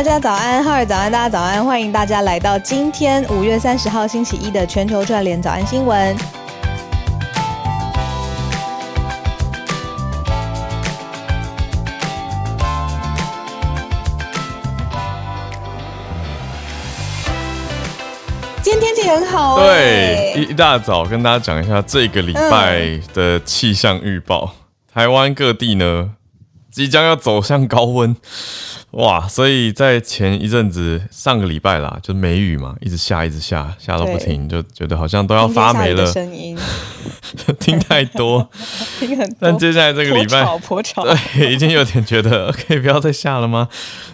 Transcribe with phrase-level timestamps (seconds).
[0.00, 6.16] 大家早安，浩尔早安，大家早安，欢迎大家来到今天五月三十号星期一的全球串联早安新闻。
[18.62, 24.54] 今天天气很好、欸，对，一一大早跟大家讲一下这个礼拜的气象预报。
[24.94, 26.12] 台湾各地呢，
[26.70, 28.16] 即将要走向高温，
[28.92, 29.26] 哇！
[29.28, 36.06] 所以在前一阵子，上个礼拜啦，就梅雨嘛，一直下，一直下，下到不停，就觉得好像都要发霉了。
[36.12, 36.56] 声音
[37.58, 38.48] 听太多，
[38.98, 39.36] 听很多。
[39.40, 43.68] 但接下来这个礼拜，婆吵，对，已经有点觉得 可以不要再下了吗？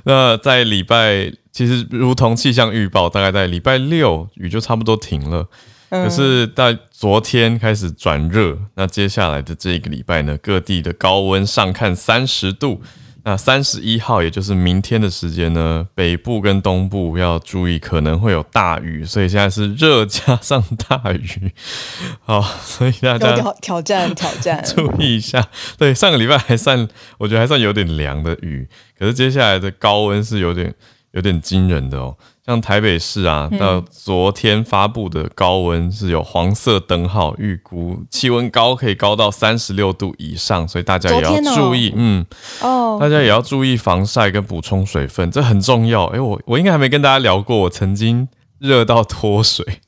[0.04, 5.48] 那在礼拜，其实如同气象预报，大概在礼拜六雨就差不多停了。
[5.88, 12.82] 可是，在昨天开始转热，那接下来的这一个礼拜呢，各地的高温上看三十度。
[13.28, 21.52] 那三十一号，也就是明天的时间呢，北部跟东部要注意可能会有大雨，所以现在是热加上大雨。
[22.22, 25.44] 好，所以大家挑挑战挑战， 注意一下。
[25.76, 26.86] 对，上个礼拜还算，
[27.18, 30.72] 我觉得还算有点凉的雨，可是接下来的高温是有点
[31.10, 32.16] 有点惊人的哦。
[32.46, 42.24] 像台北市啊，到昨天发布的高温是有黄色灯号，预估气温高可以高到三十六度以上，所以大家也要注意，嗯，
[42.60, 46.04] 哦，大家也要注意防晒跟补充水分，这很重要。
[46.06, 48.28] 哎，我我应该还没跟大家聊过，我曾经
[48.60, 49.80] 热到脱水。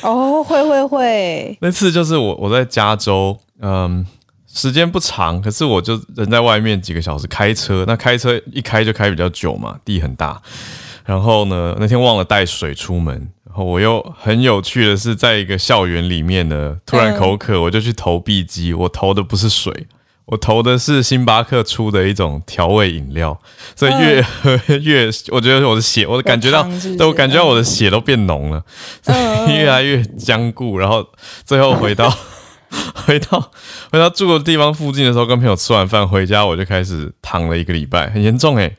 [0.00, 4.06] 哦，会会会，那次就是我我在加州，嗯，
[4.46, 10.40] 时间不长，可是我就人在外面几个小时开车，那开车一开就开比较久嘛，地很大。
[11.08, 13.14] 然后呢，那天忘了带水出门，
[13.46, 19.72] 然后我又很有趣的是，在一个校园里面呢，突然口渴，我就去投币机，我投的不是水，
[20.26, 23.40] 我投的是星巴克出的一种调味饮料，
[23.74, 26.62] 所以越喝 越，我觉得我的血，我感觉到，
[26.98, 28.62] 对我感觉到我的血都变浓了，
[29.00, 31.08] 所以越来越僵固，然后
[31.46, 32.14] 最后回到
[33.06, 33.50] 回到
[33.90, 38.76] 回到住的地方附近的时候，跟朋友吃完饭回家，我就开始躺了一个礼拜，很严重诶。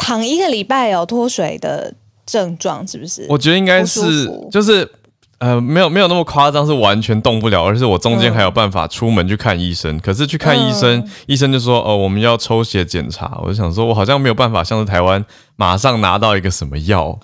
[0.00, 1.92] 躺一个礼拜有脱水的
[2.24, 3.26] 症状是不是？
[3.28, 4.90] 我觉得应该是，就是
[5.38, 10.00] 呃，没有没有那么夸张，是完全动不了，而是我中间还有办法出门去看医生。
[10.00, 15.22] 可是去看医生，医生就说：“哦，我们要抽血检查。”我就想说，我好像没有办法像是台湾
[15.56, 17.18] 马上拿到一个什么药。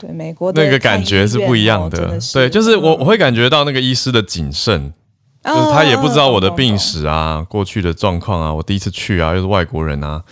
[0.00, 2.20] 对，美国那个感觉是不一样的。
[2.34, 4.92] 对，就是我我会感觉到那个医师的谨慎。
[5.44, 10.22] 就是他也不知道我的病史啊，过去的状况啊，我第一次去啊，又是外国人啊，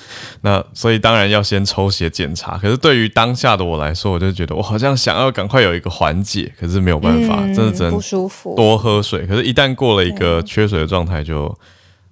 [0.40, 2.56] 那所以当然要先抽血检查。
[2.56, 9.26] 可是对于当下的我来说，我就觉得我好像想要赶快有一个缓解，可是没有办法，真的只能不舒服，多喝水。
[9.26, 11.54] 可是，一旦过了一个缺水的状态，就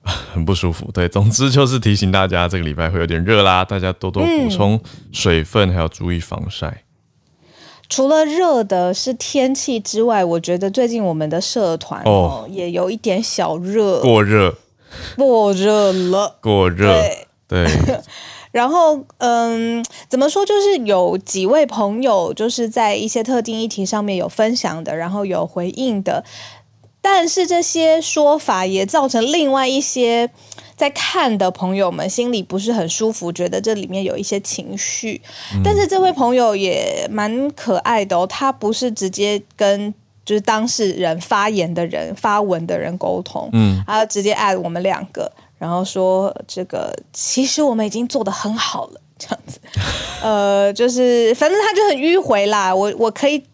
[0.02, 0.90] 很不舒服。
[0.92, 4.78] 对，总之就是提醒大家，这个礼拜会有点热啦，大家多多补充
[5.10, 6.82] 水分，还要注意防晒。
[7.90, 14.54] 除了热的是天气之外，我觉得最近我们的社团哦也有一点小热，过热，
[15.16, 16.94] 过热了，过热，
[17.46, 17.66] 对。
[18.52, 20.46] 然后嗯，怎么说？
[20.46, 26.24] 就是有几位朋友就是在一些特定议题上面有分享的，然后有回应的，
[27.02, 30.30] 但是这些说法也造成另外一些。
[30.80, 35.20] 在看的朋友们心里不是很舒服，觉得这里面有一些情绪。
[35.62, 39.92] 但是这位朋友也蛮可爱的哦，他不是直接跟
[40.24, 49.60] 就是当事人发言的人发文的人沟通，嗯，他直接艾我们两个，然后说这个其实我们已经做的很好了，这样子，
[50.22, 53.44] 呃，就是反正他就很迂回啦，我我可以。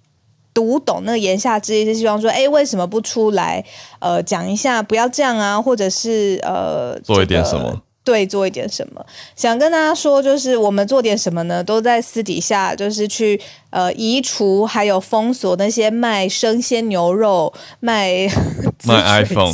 [0.57, 3.63] 读懂那个言下之意是希望说，哎，为什么不出来，
[3.99, 7.83] 呃，讲一下，不要这样啊，或者是呃，做一点什么。
[8.03, 9.05] 对，做一点什么？
[9.35, 11.63] 想跟大家说，就是我们做点什么呢？
[11.63, 13.39] 都在私底下，就是去
[13.71, 18.29] 呃移除，还有封锁那些卖生鲜牛肉、卖
[18.85, 19.53] 卖 iPhone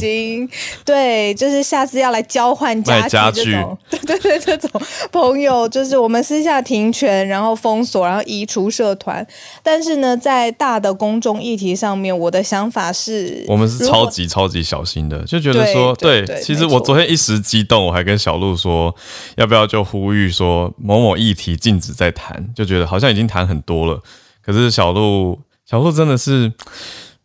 [0.84, 9.26] 对，就是下次要来交换家具这种， 对对对，这种朋友，就是我们私下停权，然后封锁，然后移除社团。
[9.62, 18.32] 但是呢，在大的公众议题上面，我的想法是，我们是超级超级小心的，就觉得说，对，其实我昨天一时激动，我还跟小。
[18.42, 18.92] 鹿说
[19.36, 24.02] 要不要就呼吁说某某议题禁止再谈，就觉得好像已经谈很多了。
[24.42, 26.52] 可是小鹿小鹿真的是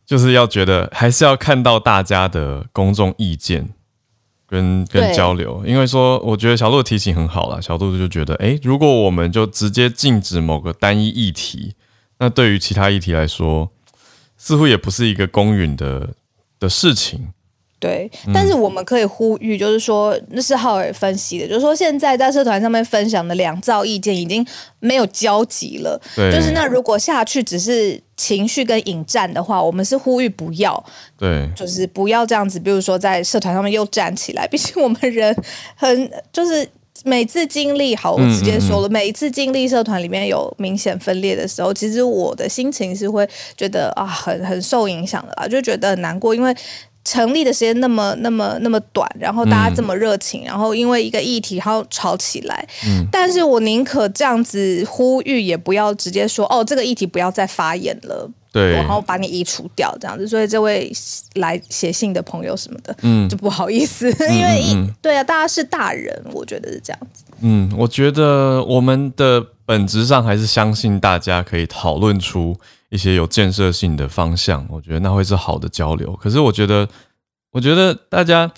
[0.05, 3.69] 就是要觉得还是要看到大家的公众意见
[4.47, 7.61] 跟跟交流，因为说我觉得小鹿提醒很好了。
[7.61, 11.75] 小鹿就觉得，哎，如果我们就直接禁止某个单一议题，
[12.19, 13.69] 那对于其他议题来说，
[14.37, 16.13] 似乎也不是一个公允的
[16.59, 17.33] 的事情。
[17.79, 24.43] 对，但是我们可以呼吁，就是说，那是浩尔分析的，就是说，现在在社团上面分享的两造意见已经
[24.79, 26.01] 没有交集了。
[26.15, 30.83] 对就是那如果下去只是情绪跟引战的话，我们是呼吁不要，
[31.19, 34.47] 对，就是不要这样子，比如说在社团上面又站起来。
[34.47, 35.35] 毕竟我们人
[35.75, 36.67] 很就是
[37.03, 46.55] 每次经历，好，我直接说了，每一次经历社团里面有明显分裂的时候，其实我的心情是会觉得啊，很很受影响的啦，就觉得很难过，因为。
[47.07, 60.27] 成立的时间那么那么那么短，然后大家这么热情，然后因为一个议题然后吵起来，嗯，但是我宁可这样子呼吁，也不要直接说哦，这个议题不要再发言了，对，然后把你移除掉这样子。
[60.27, 60.91] 所以这位
[61.35, 67.23] 来写信的朋友什么的，嗯，就不好意思， 因为一对啊，大家是大人，我觉得是这样子。
[67.39, 72.57] 嗯，我觉得我们的本质上还是相信大家可以讨论出。
[72.89, 76.13] 一些有建设性的方向，我觉得那会是好的交流。
[76.13, 76.87] 可是我觉得，
[77.51, 78.49] 我觉得大家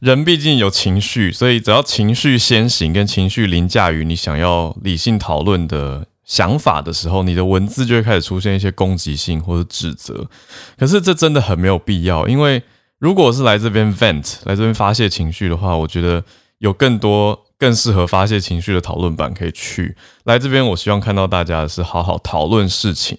[0.00, 10.28] 人毕竟有情绪，所以只要情绪先行，跟情绪凌驾于你想要理性讨论的想法的时候，你的文字就会开始出现一些攻击性或者指责。
[10.76, 12.60] 可是这真的很没有必要，因为
[12.98, 16.24] 如果是来这边 vent 来这边发泄情绪的话，我觉得
[16.58, 17.44] 有更多。
[17.58, 20.64] 更适合发泄情绪的讨论版可以去来这边。
[20.64, 23.18] 我希望看到大家的是好好讨论事情，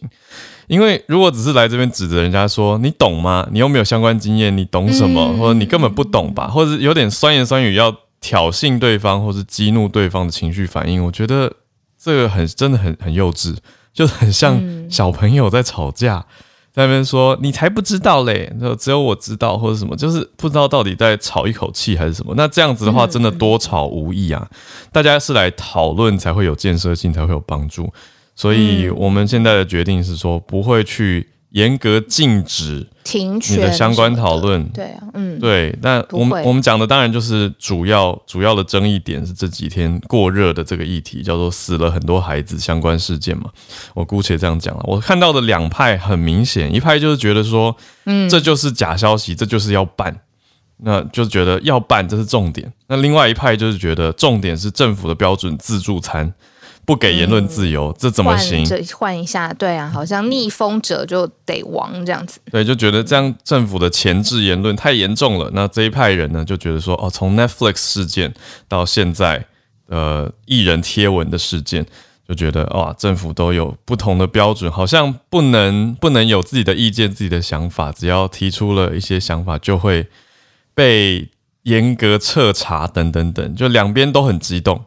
[0.67, 3.47] 因为如果只是来这边指责人家说你懂吗？
[3.51, 5.35] 你又没有相关经验，你懂什么？
[5.37, 6.47] 或者你根本不懂吧？
[6.47, 11.51] 或者有点酸言酸语要挑衅对方，或是激怒对方的情绪反应，我觉得
[11.97, 13.57] 这个很真的很很幼稚，
[13.93, 16.25] 就很像小朋友在吵架。
[16.71, 22.33] 在那边说你才不知道嘞，就只有我知道或者什么，就是不知道到底在吵一口气还是什么。
[22.35, 24.47] 那这样子的话，真的多吵无益啊！
[24.91, 27.91] 大家是来讨论才会有建设性，才会有帮助。
[28.35, 31.27] 所以我们现在的决定是说，不会去。
[31.51, 35.75] 严格禁止停你的相关讨论，对啊，嗯，对。
[35.81, 43.49] 那我们我们讲的当然就是主要主要的争议点是这几天过热的这个议题，叫做死了很多孩子相关事件嘛。
[43.95, 44.83] 我姑且这样讲了。
[44.85, 47.75] 我看到的两派很明显，一派就是觉得说，
[48.05, 50.15] 嗯，这就是假消息，这就是要办，
[50.83, 52.71] 那就觉得要办这是重点。
[52.87, 56.31] 那另外一派就是觉得重点是政府的标准自助餐。
[56.89, 58.65] 不给言论自由，这怎么行？
[58.97, 62.39] 换一下，对啊，好像逆风者就得亡这样子。
[62.49, 65.51] 对，就觉得这样政府的前置言论太严重了。
[65.53, 68.33] 那这一派人呢，就觉得说，哦，从 Netflix 事件
[68.67, 69.45] 到现在，
[69.89, 71.85] 呃，艺人贴文的事件，
[72.27, 80.07] 就觉得哇，政府都有不同的标准，好像不能不能有自己的意见、自己的想法，只要提出了一些想法，就会
[80.73, 81.29] 被
[81.61, 84.85] 严格彻查等等等，就两边都很激动。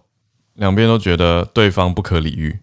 [0.54, 2.60] 两边都觉得对方不可理喻，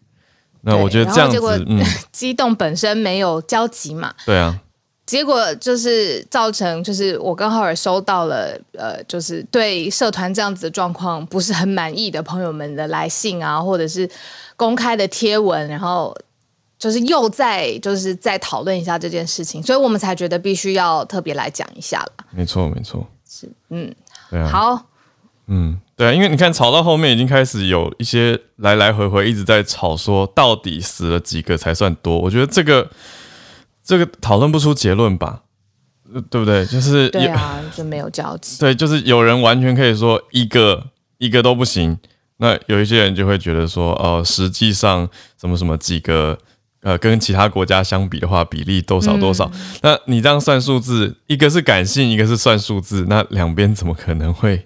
[0.61, 4.59] 那我觉得这样子，嗯， 激动本身没有交集嘛，对啊，
[5.05, 14.07] 结果就是造成，就是我跟浩尔收到了，呃，就是对社团这样子的状况不是很满意的朋友们的来信啊，或者是
[14.55, 16.15] 公开的贴文，然后
[16.77, 22.11] 就是又在就是再讨论一下这件事情，所以我们才觉得必须要特别来讲一下了。
[22.29, 23.91] 没错，没错，是，嗯，
[24.29, 24.88] 对啊，好，
[25.49, 25.77] 嗯。
[25.97, 32.17] 对啊，因为你看吵到后面已经开始有一些来来回回一直在吵，说到底死了几个才算多？
[32.17, 32.89] 我觉得这个
[33.83, 35.41] 这个讨论不出结论吧，
[36.29, 36.65] 对不对？
[36.67, 38.57] 就是对啊，就没有交集。
[38.61, 41.97] 对，就是有人完全可以说一个一个都不行，
[42.37, 46.37] 那有一些人就会觉得说，哦，实际上什么什么几个
[46.81, 49.51] 呃，跟其他国家相比的话，比例多少多少？
[49.81, 54.65] 那你这样算数字，一个是感性，一个是算数字，那两边怎么可能会？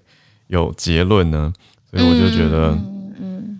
[0.54, 1.52] 有结论呢，
[1.90, 2.78] 所以我就觉得，
[3.20, 3.60] 嗯，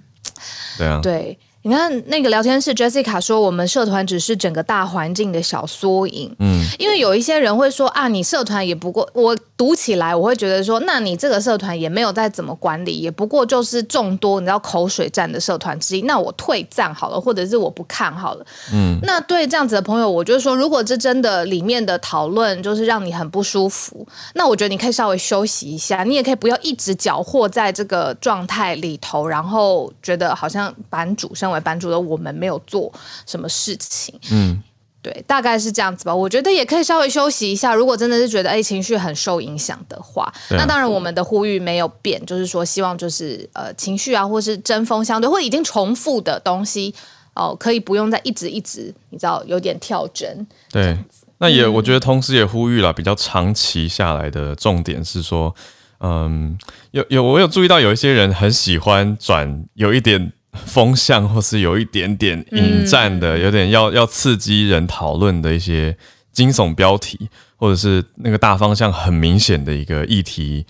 [0.78, 1.38] 对啊，对。
[1.66, 6.36] 你看那个聊天室，Jessica 说我们社团只是整个大环境的小缩影。
[6.40, 16.02] 嗯，因为有一些人会说啊，你社团也不过我读起来，我会觉得说，那你这个社团也没有再怎么管理，也不过就是众多你知道口水战的社团之一。
[16.02, 18.46] 那我退战好了，或者是我不看好了。
[18.74, 32.92] 嗯，那对这样子的朋友，我就是说，如果这真的里面的讨论就是让你很不舒服，那我觉得你可以稍微休息一下，你也可以不要一直搅和在这个状态里头，然后觉得好像版主身为版主的我们没有做
[33.26, 34.62] 什么事情，嗯，
[35.02, 36.16] 对，大概是这样子吧。
[36.16, 37.74] 我觉得也可以稍微休息一下。
[37.76, 46.94] 如果真的是觉得哎情绪很受影响的话，那当然我们的呼吁没有变，就是说希望就是呃情绪啊，或是针锋相对或已经重复的东西
[47.34, 50.48] 哦，可以不用再一直一直，你知道有点跳针。
[50.72, 50.98] 对，
[51.40, 55.54] 那也我觉得同时也呼吁了比较长期下来的重点是说，
[56.00, 56.58] 嗯，
[56.92, 60.32] 有有我有注意到有一些人很喜欢转有一点。
[60.66, 65.98] 风向或是有一点点引战的，有点要要刺激人讨论的一些
[66.32, 70.66] 惊悚标题，或者是那个大方向很明显的一个议题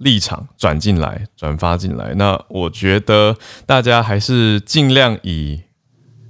[0.00, 2.14] 立场转进来、转发进来。
[2.14, 5.60] 那我觉得大家还是尽量以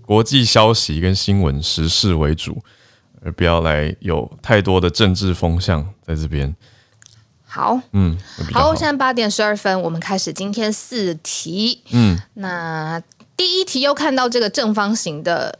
[0.03, 2.63] 国际消息跟新闻时事为主，
[3.23, 6.55] 而不要来有太多的政治风向在这边。
[7.57, 8.15] 好，嗯，
[8.53, 11.81] 好，现在八点十二分，我们开始今天四题。
[11.91, 13.03] 嗯，那
[13.35, 15.59] 第一题又看到这个正方形的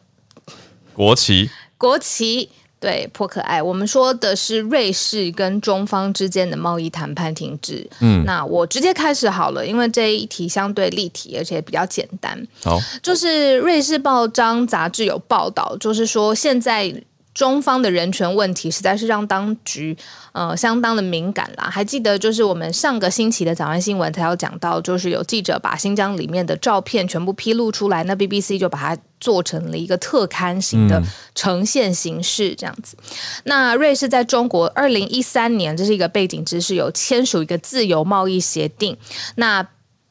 [0.93, 1.49] 国旗，
[1.79, 2.51] 国旗。
[2.79, 3.63] 对，颇可爱。
[3.63, 7.89] 我们说的是瑞士跟中方之间的贸易谈判停止。
[8.01, 12.47] 嗯，那我直接开始好了，因为这一题相对立体，而且比较简单。
[12.63, 16.95] 好，就是瑞士报章杂志有报道，就是说现在。
[17.37, 19.95] 中方的人权问题实在是让当局
[20.33, 21.69] 呃相当的敏感啦。
[21.71, 31.03] 还记得就是我们上个星期的早安新闻才有讲到，就是有记者把新疆里面的照片全部披露出来，那 BBC 就把它做成了一个特刊型的
[31.35, 32.97] 呈现形式这样子。
[33.45, 38.97] 那瑞士在中国二零一三年，这是一个背景知识，有签署一个自由贸易协定。
[39.35, 39.63] 那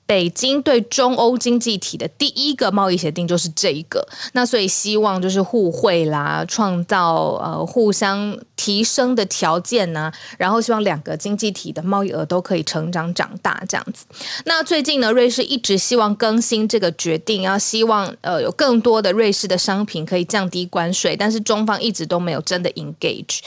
[0.07, 14.05] 北京对中欧经济体的第一个贸易协定就是这一个，那所以希望就是互惠啦，创造呃互相提升的条件呢，然后希望两个经济体的贸易额都可以成长长大这样子。
[14.45, 23.39] 那最近呢，瑞士一直希望更新这个决定，要希望呃有更多的瑞士的商品可以降低关税，但是中方一直都没有真的 engage。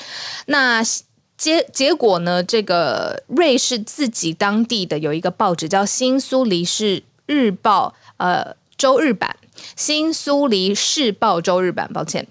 [0.46, 0.82] 那。
[1.38, 2.42] 结结果呢？
[2.42, 9.36] 这个瑞士自己当地的有一个报纸叫《新苏黎世日报》，呃，周日版，
[9.76, 12.26] 《新苏黎世报》周日版，抱歉。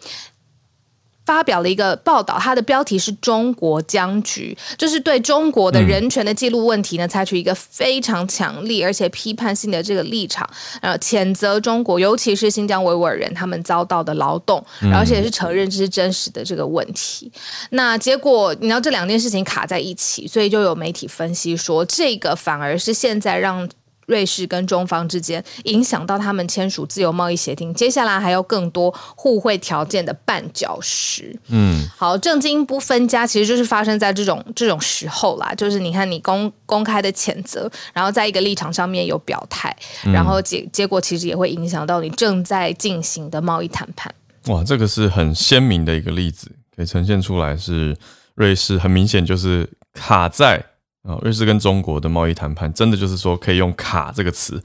[1.27, 10.49] 发表了一个报道，它的标题是中国僵局，就是对中国的人权的记录问题呢，采取一个非常强力而且批判性的这个立场，
[10.81, 17.29] 呃，谴责中国，尤其是新疆维吾尔人他们遭到的劳动，而且是承认这是真实的这个问题。
[17.71, 23.67] 那结果，你知道这两件事情卡在一起，所以就有媒体分析说，这个反而是现在让。
[24.07, 31.37] 瑞士跟中方之间影响到他们签署自由贸易协定，接下来还有更多互惠条件的绊脚石。
[31.49, 35.53] 嗯，好，正经不分家，其实就是发生在这种这种时候啦。
[35.55, 44.13] 就是你看，你公公开的谴责，然后在一个立场上面有表态，然后结结果其实也会影响到你正在进行的贸易谈判。
[44.45, 47.97] 哇，这个是很鲜明的一个例子，可以呈现出来是
[48.35, 50.63] 瑞士很明显就是卡在。
[51.07, 54.61] 啊，瑞士跟中国的贸易谈判，真的就是说可以用“卡”这个词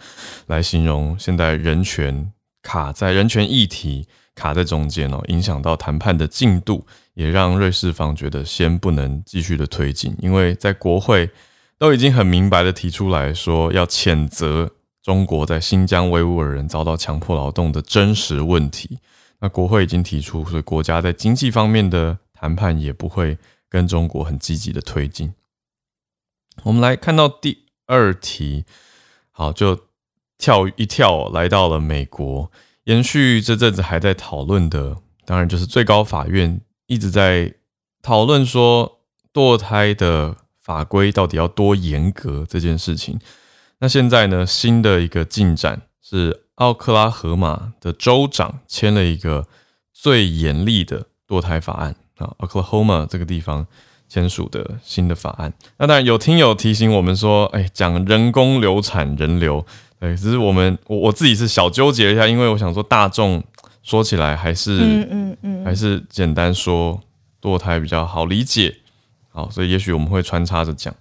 [0.48, 2.32] 来形容现在人权
[2.62, 6.84] 卡在人权议题卡在中间哦，影响到谈判的进度，
[7.14, 11.30] 也让瑞士方觉得先不能继续的推进，因为在国会
[11.78, 14.68] 都已经很明白的提出来说要谴责
[15.00, 18.98] 中国在新疆维吾尔人遭到强迫劳动的真实问题，
[19.38, 25.32] 那国会已经提出，所以国家在经济方面的谈判也不会跟中国很积极的推进。
[26.64, 28.64] 我们来看到第二题，
[29.30, 29.86] 好，就
[30.38, 32.50] 跳一跳来到了美国，
[32.84, 37.54] 延续这阵子还在讨论的，当然就是最高法院一直在
[38.02, 39.00] 讨论说
[39.32, 43.18] 堕胎的法规到底要多严格这件事情。
[43.78, 49.48] 那现在呢，新的一个进展是奥克拉荷马的州长签了一个
[49.92, 53.66] 最严厉的堕胎法案啊，Oklahoma 这个地方。
[54.12, 59.64] 签署的新的法案，那当然有听友提醒我们说，哎，讲人工流产人流，
[60.00, 63.42] 哎，只是我们我我自己是小纠结一下，因为我想说大众
[63.82, 67.00] 说起来还是嗯嗯嗯，还是简单说
[67.40, 68.76] 堕胎比较好理解，
[69.30, 70.94] 好，所以也许我们会穿插着讲。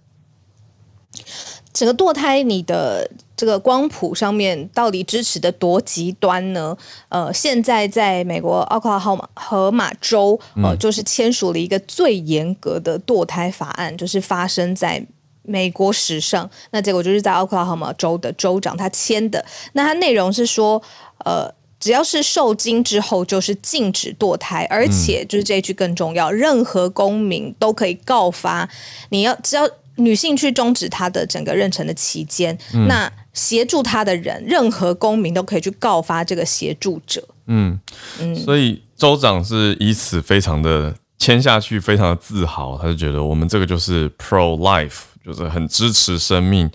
[1.74, 6.78] 整个堕胎，你的这个光谱上面到底支持的多极端呢？
[7.08, 9.00] 呃，现在在美国奥克拉
[9.34, 15.06] 荷马州，呃，就是签署了一个最严格的堕胎法案，就是发生在
[15.44, 16.50] 美国史上。
[16.72, 19.44] 那结果就是在奥克拉荷马州的州长他签的。
[19.74, 20.82] 那他内容是说，
[21.24, 21.50] 呃，
[21.80, 28.70] 只要是受精之后就是禁止堕胎，而且就是这一句更重要，任何公民都可以告发。
[29.10, 29.68] 你要只要。
[29.98, 32.58] 女性去终止她的整个妊娠的期间，
[32.88, 37.24] 那协助她的人，任何公民都可以去告发这个协助者。
[37.48, 37.80] 嗯
[38.20, 46.70] 嗯，所以州长是以此非常的签下去，非常的自豪，他就觉得我们这个就是 pro life，就是很支持生命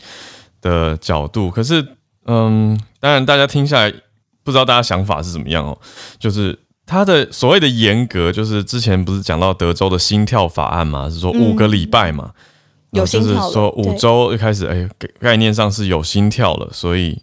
[0.61, 1.51] 的角度。
[1.51, 1.87] 可是，
[2.27, 3.93] 嗯，当然大家听下来，
[4.45, 5.79] 不知道大家想法是怎么样哦。
[6.19, 12.33] 就是他的所谓的严格，就是之前不是讲到德州的心跳法案嘛，是说五个礼拜嘛。
[13.05, 14.89] 就是说，五周一开始，哎，
[15.21, 17.21] 概念上是有心跳了，所以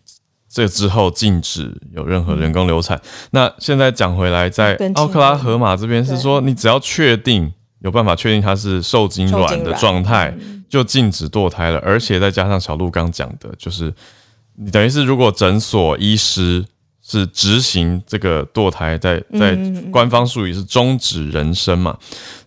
[0.49, 3.01] 这之后禁止有任何人工流产。
[3.31, 10.33] 那现在讲回来，在奥克拉荷马这边是说，你只要确定有办法确定它是受精卵的状态，
[10.69, 11.79] 就禁止堕胎了。
[11.79, 13.93] 而且再加上小鹿刚讲的，就是
[14.55, 16.63] 你等于是如果诊所医师
[17.03, 19.55] 是执行这个堕胎，在在
[19.91, 21.97] 官方术语是终止人生嘛，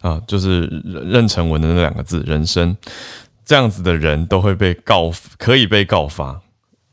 [0.01, 0.63] 啊，就是
[1.05, 2.77] 任成文的那两个字人生，
[3.45, 6.41] 这样子的人都会被告，可以被告发。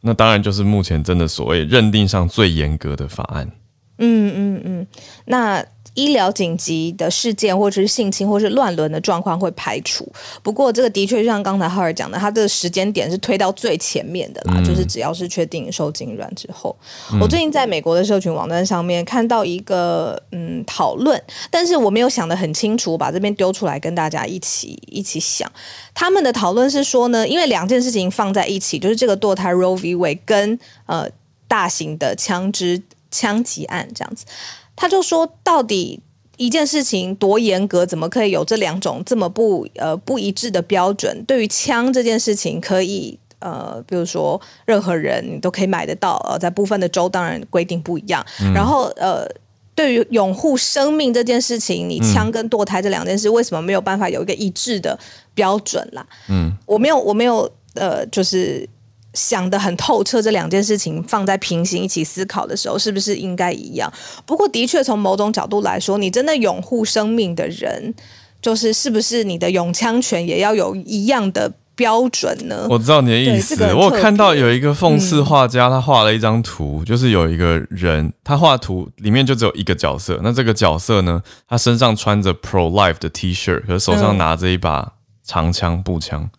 [0.02, 3.50] 那当然就是目前真的所谓认定上最严格的法案。
[3.98, 4.88] 嗯嗯嗯，
[5.26, 5.66] 那。
[5.94, 10.08] 医疗紧急的事件，或者是性侵，或是乱伦的状况会排除。
[10.42, 16.76] 不过，这个的确就像刚才浩尔讲的，他的时间点是推到最前面的啦，就是只要是确定受精卵之后。
[17.22, 21.22] 我最近在美国的社群网站上面看到一个嗯讨论，
[21.52, 25.52] 但是我没有想得很清楚，把这边丢出来跟大家一起一起想。
[25.94, 30.58] 他们的讨论是说呢，因为两件事情放在一起，就是这个堕胎 Roe v Wade 跟
[30.88, 31.08] 呃
[31.48, 32.82] 大型的枪支
[33.12, 34.26] 枪击案这样子。
[34.76, 36.02] 他就说，到底
[36.38, 41.24] 一件事情多严格，怎么可以有这两种这么不呃不一致的标准？
[41.26, 48.26] 对于枪这件事情，可以呃，比如说任何人你都可以买得到，呃，在部分的州当然规定不一样。
[48.54, 49.28] 然后呃，
[49.76, 54.98] 对于拥护生命这件事情，你枪跟堕胎这两件事，为什么没有办法有一个一致的
[55.36, 56.06] 标准啦？
[56.30, 58.68] 嗯，我没有，我没有呃，就是。
[59.14, 63.92] 想的很透彻，这两件事情放在平行一起思考的时候，是不是应该一样？
[64.26, 67.94] 不过，的确从某种角度来说，你真的拥护生命的人，
[68.42, 72.68] 就是是不是你的永枪权也要有一样的标准呢？
[72.70, 73.56] 我知道你的意思。
[73.74, 80.20] 我看到有一个讽刺画家，他画了一张图，就是有一个人，他画图里面就只有一个角色。
[80.24, 84.94] 那这个角色呢，他身上穿着 Pro Life 的 T 恤，可是手上拿着一把
[85.24, 86.30] 长枪步枪。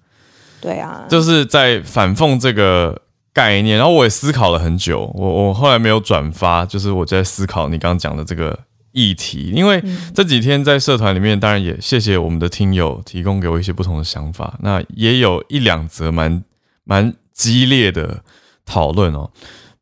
[0.64, 3.02] 对啊，就是在反讽这个
[3.34, 8.58] 概念，然后我也思考了很久，我我后来没有转发，就是我在思考你刚刚讲的这个
[8.92, 16.42] 议题，因为这几天在社团里面，当然也谢谢我们的听友提供给我一些不同的想法，那也有一两则蛮
[16.84, 18.22] 蛮激烈的
[18.64, 19.30] 讨论哦，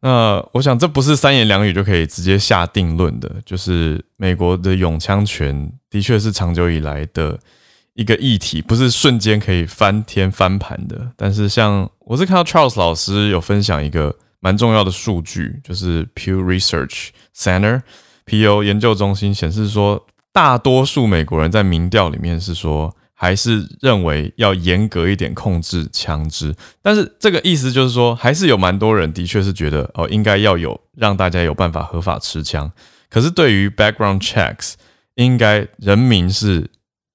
[0.01, 7.39] 那我想这不是三言两语就可以直接下定论的，就是美国的永枪权的确是长久以来的。
[7.95, 18.65] 一个议题不是瞬间可以翻天翻盘的，但是像我是看到 Charles 老师有分享一个蛮重要的数据，就是 Pew Research Center（P.U.
[18.65, 32.73] 研究中心）显示说，大多数美国人在民调里面是说，还是认为要严格一点控制枪支，但是这个意思就是说，还是有蛮多人的确是觉得哦，应该要有让大家有办法合法持枪，
[33.11, 34.73] 可是对于 background checks，
[35.17, 36.71] 应该人民是。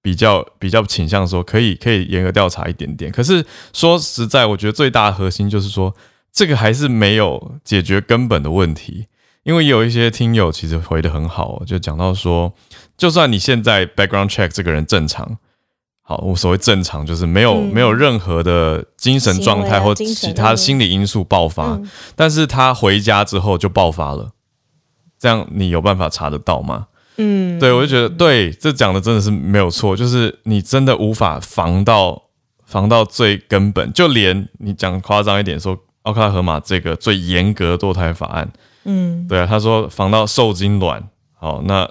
[0.07, 5.93] 比较比较倾向说可以可以严格调查一点点，可是说实在，我觉得最大的核心就是说，
[6.31, 9.07] 这个还是没有解决根本的问题。
[9.43, 12.53] 因为有一些听友其实回的很好，就讲到说，
[12.97, 15.37] 就算你现在 background check 这个人正常，
[16.03, 21.77] 好，我所谓正常就是没有没有任何的精神状态或其他心理因素爆发，
[22.15, 24.31] 但是他回家之后就爆发了，
[25.19, 26.87] 这样你有办法查得到吗？
[27.17, 32.23] 嗯，对，我就觉得对，这讲的真的是没有错，就是你真的无法防到
[32.65, 38.51] 防到最根本，就连你讲夸张一点说，奥克拉荷马这个最严格堕胎法案，
[38.83, 41.03] 嗯，对啊，他说防到受精卵，
[41.33, 41.89] 好，那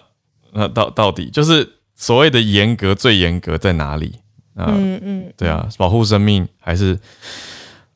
[0.52, 4.20] 那到到底就是所谓的严格最严格在哪里
[4.54, 4.66] 啊？
[4.68, 6.96] 嗯嗯，对啊，保护生命还是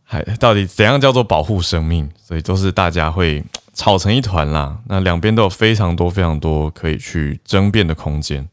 [0.03, 2.11] 还到底怎样叫做保护生命？
[2.21, 3.45] 所以都是大家会。
[3.81, 8.47] 吵成一团啦，那两边都有非常多非常多可以去争辩的空间。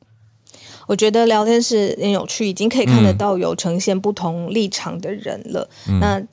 [0.86, 5.70] 我觉得聊天室很有趣，已经可以看得到有呈现不同立场的人了。
[6.00, 6.24] 那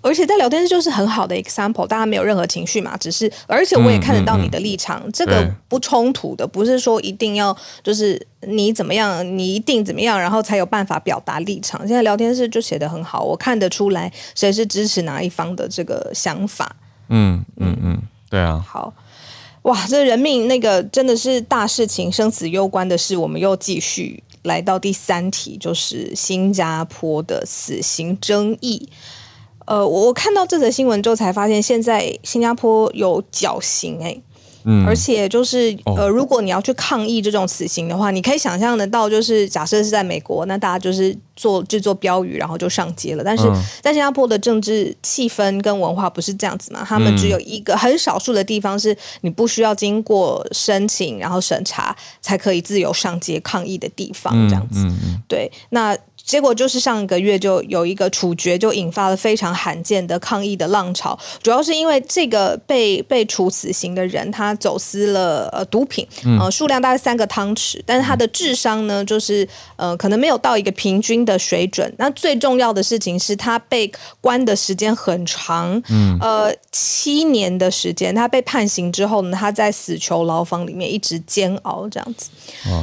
[0.00, 11.86] 而且在聊天室就是很好的 example，大家没有任何情绪嘛，只是而且我也看得到你的立场，这个不冲突的，不是说一定要就是你怎么样，你一定怎么样，然后才有办法表达立场。
[11.86, 16.74] 现在聊天室就写的很好，我看得出来谁是支持哪一方的这个想法。
[17.10, 18.02] 嗯嗯嗯。
[18.34, 18.92] 对啊，好
[19.62, 19.86] 哇！
[19.86, 23.16] 这人命那个真的是大事情，生死攸关的事。
[23.16, 28.88] 我们又继续来到第三题，就是新加坡的死刑争议。
[29.66, 34.20] 呃，我看到这则新闻之后，才发现现在新加坡有绞刑哎。
[34.64, 43.22] 嗯，而且就是呃，如果你要去抗议这种死刑的话，你可以想象得到，就是假设是在美国，那大家就是做制作标语，然后就上街了。
[43.22, 43.44] 但是
[43.82, 46.84] 在新加坡的政治气氛跟文化不是这样子嘛？
[46.86, 54.86] 他们只有一个很少数的地方是你不需要经过申请然后审查才可以自由上街抗议的地方，这样子。
[55.28, 61.18] 对，那结果就是上个月就有一个处决，就引发了非常罕见的抗议的浪潮。
[61.42, 66.06] 主要是因为这个被被处死刑的人，他走私了呃毒品，
[66.40, 71.92] 呃数量大概三个汤匙，但是他的智商呢，就是呃可能没有到一个平均的水准。
[71.98, 78.14] 那最重要的事情是他被关的时间很长，嗯呃七年的时间。
[78.14, 82.30] 他被判刑之后呢，他在死囚牢房里面一直煎熬这样子。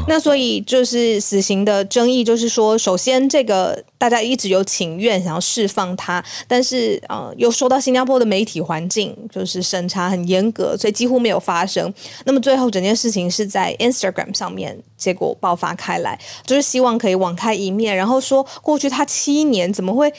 [0.08, 11.91] 那所以就是死刑的争议，就是说，首先这个大家一直有请愿想要释放他，但是呃，又说到新加坡的媒体环境就是审查很严格，所以几乎没有发生。
[12.26, 20.12] 那么最后整件事情是在 Instagram 上面结果爆发开来，就是希望可以网开一面，然后说过去他七年怎么会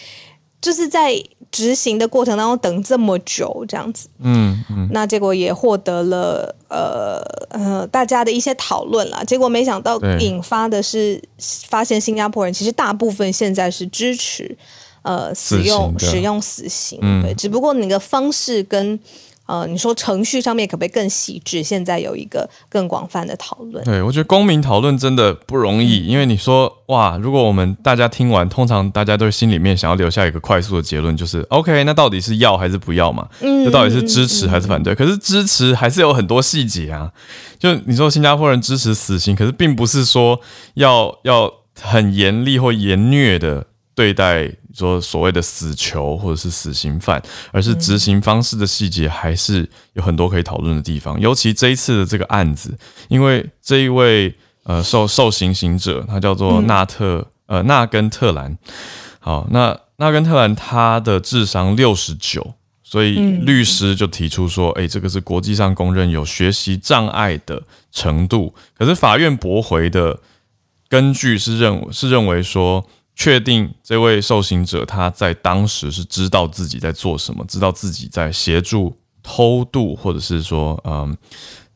[0.63, 1.23] 就是在。
[1.51, 7.21] 执行的过程当中等这么久，这样子，嗯嗯，那结果也获得了呃
[7.51, 9.23] 呃大家的一些讨论啦。
[9.23, 11.23] 结果没想到引发的是，
[11.69, 14.57] 发现新加坡人其实大部分现在是支持
[15.03, 18.99] 呃使用使用死刑，对，只不过你的方式跟。
[19.53, 21.63] 呃，你说程序上面可不可以更细致？
[21.63, 23.85] 现在有一个更广泛的讨论。
[23.85, 33.29] 对，我觉得公民讨论真的不容易，因为你说哇，如果我们大家听完，通常大家都心里面想要留下一个快速的结论，就是 OK，那到底是要还是不要嘛？
[33.43, 34.95] 嗯，就到底是支持还是反对？
[34.95, 37.13] 可是支持还是有很多细节啊。
[37.59, 40.41] 就你说新加坡人支持死刑，可是并不是说
[40.77, 43.67] 要要很严厉或严虐的。
[43.95, 51.21] 对待说所谓的死囚或者是死刑犯，而是执行方式的细节还是有很多可以讨论的地方。
[51.21, 52.77] 尤其这一次的这个案子，
[53.09, 58.57] 因为这一位呃受受刑刑者，他叫做纳特呃纳根特兰。
[59.21, 68.55] 好，那纳根特兰他的智商六十九，所以律师就提出说，哎，这个是国际上公认有学习障碍的程度。
[68.77, 70.19] 可是法院驳回的
[70.89, 72.85] 根据是认是认为说。
[73.23, 81.17] 确定这位受刑者他在当时是知道自己在做什么，知道自己在协助偷渡，或者是说，嗯，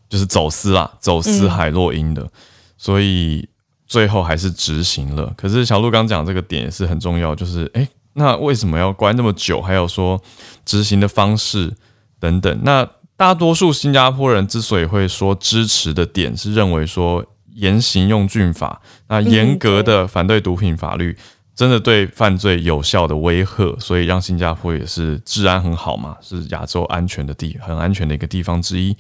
[0.09, 2.29] 就是走私啦，走私海洛因的，
[2.77, 3.49] 所以
[3.87, 5.33] 最后还是执行了。
[5.37, 9.63] 可是小鹿刚讲这个点也是很重要，就是诶，那为什么要关那么久？
[9.63, 10.21] 还有说
[10.65, 11.73] 执行的方式
[12.19, 12.61] 等等。
[12.65, 12.85] 那
[13.17, 17.25] 大多数新加坡人之所以会说支持的点，是认为说。
[17.57, 21.17] 严刑用峻法，那严格的反对毒品法律，
[21.57, 28.95] 真的对犯罪有效的威吓，所以让新加坡也是治安很好嘛，是亚洲安全的地，很安全的一个地方之一。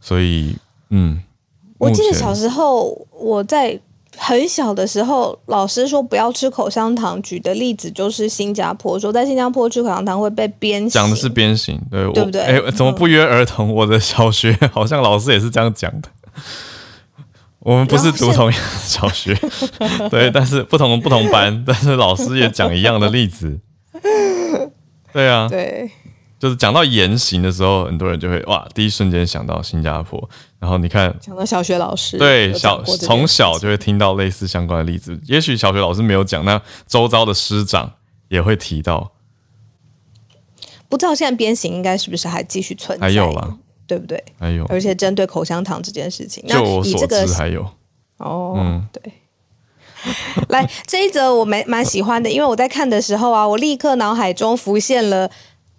[0.00, 0.56] 所以，
[0.88, 1.22] 嗯，
[1.76, 3.78] 我记得小时候我在
[4.16, 12.40] 很小的时候，老师说不要吃口香糖，举的例子就是新加坡，说在新加坡吃口香糖会被鞭刑，讲的是鞭刑，对对不对？
[12.40, 13.74] 哎，怎么不约而同？
[13.74, 16.08] 我的小学 好像老师也是这样讲的。
[17.64, 19.34] 我们不是读同样的小学，
[20.10, 23.58] 对，但是不同不同班， 但是老师也讲一样的例子。
[25.14, 25.90] 对啊，对，
[26.38, 30.28] 就是讲到言行的时候，很多人就会哇，第一瞬间想到新加坡。
[30.58, 35.18] 然后你看，讲到小学老师，对，小从小就会听到类似相关的例子。
[35.24, 37.94] 也许小学老师没有讲，那周遭的师长
[38.28, 39.12] 也会提到。
[40.90, 43.06] 不知道现在鞭刑应该是不是还继续存在？
[43.06, 43.56] 还有啦。
[43.86, 44.22] 对不对？
[44.38, 47.66] 还有，而且针对口香糖这件事情，就我所知还有
[48.18, 49.12] 哦，嗯，对。
[50.50, 55.30] 来这一则我蛮蛮喜欢的，因为我在看的时候啊，我立刻脑海中浮现了。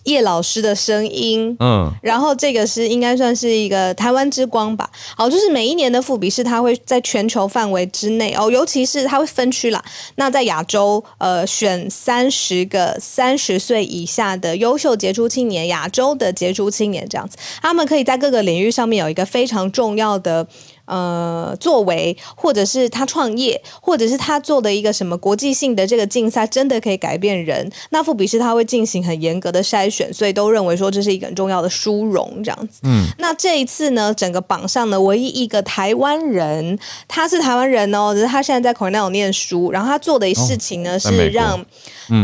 [0.05, 4.89] 叶老师的声音，嗯，然后这个是应该算是一个台湾之光吧。
[5.15, 9.83] 好，就是每一年的复比是，它会在全球范围之内哦，尤其是它会分区啦。
[10.15, 20.47] 那在亚洲，呃，选三十个三十岁以下的优秀杰出青年，亚洲的杰出青年这样子，他们可以在各个领域上面有一个非常重要的。
[20.85, 27.71] 呃，作为或者是他创业，或者是他做的一个什么国际性的这个竞赛，真的可以改变人。
[27.89, 32.81] 那富比士他会进行很严格的筛选，所以都认为说这是一个很重要的殊荣这样子。
[32.83, 41.65] 嗯，那这一次呢，整个榜上呢，唯一一个台湾人，他是台湾人哦，只是他现在在 Cornell 念书，然后他做的事情呢是让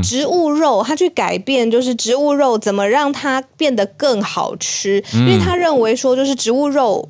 [0.03, 7.09] 植物肉，他去改变就是植物肉怎么让它变得更好吃，因为他认为说就是植物肉。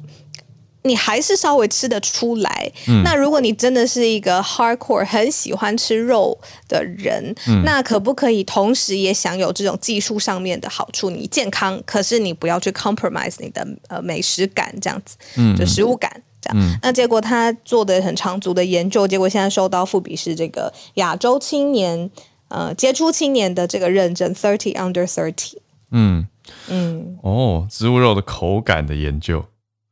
[0.84, 2.72] 你还是稍微吃得出来。
[3.04, 11.10] 那如果你真的是一个 hardcore 很喜欢吃肉的人，那可不可以同时也享有这种技术上面的好处？
[11.10, 15.17] 你健康，可是你不要去 compromise 你的呃美食感，这样子，
[15.58, 16.80] 就食物感这样。
[16.82, 22.10] 那结果他做的很长足的研究，结果现在收到富比是这个亚洲青年
[22.48, 25.58] 呃杰出青年的这个认证，thirty under thirty。
[25.91, 26.28] 嗯
[26.70, 29.46] 嗯哦，植物肉的口感的研究，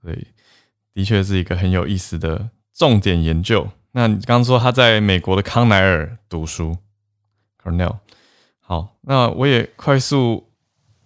[0.04, 0.28] 对。
[1.00, 3.66] 的确是一个很有意思的重点研究。
[3.94, 6.76] 那你刚刚说他在美国的康奈尔读书
[7.64, 8.00] ，Cornell。
[8.60, 10.50] 好，那我也快速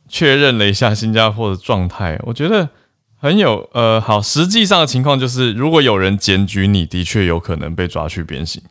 [0.07, 2.69] 确认了一下新加坡的状态，我觉得
[3.15, 4.19] 很有呃好。
[4.19, 8.63] 实际上的情况就是，如果有人检举你，的确有可能被抓去鞭刑。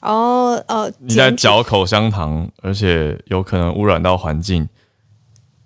[0.00, 4.68] 哦哦，你在嚼口香糖，而且有可能污染到环境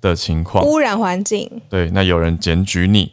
[0.03, 1.51] 的情况，污染环境。
[1.71, 3.13] 对，那有人检举你，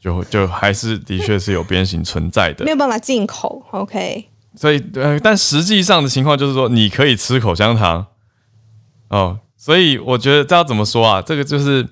[0.00, 3.62] 就就还是的确是有鞭刑存在的，没有办法进口。
[3.72, 8.06] OK，所以呃，但实际上的情况就是说，你可以吃口香糖。
[9.08, 11.22] 哦，所以我觉得这要怎么说啊？
[11.22, 11.88] 这个就是，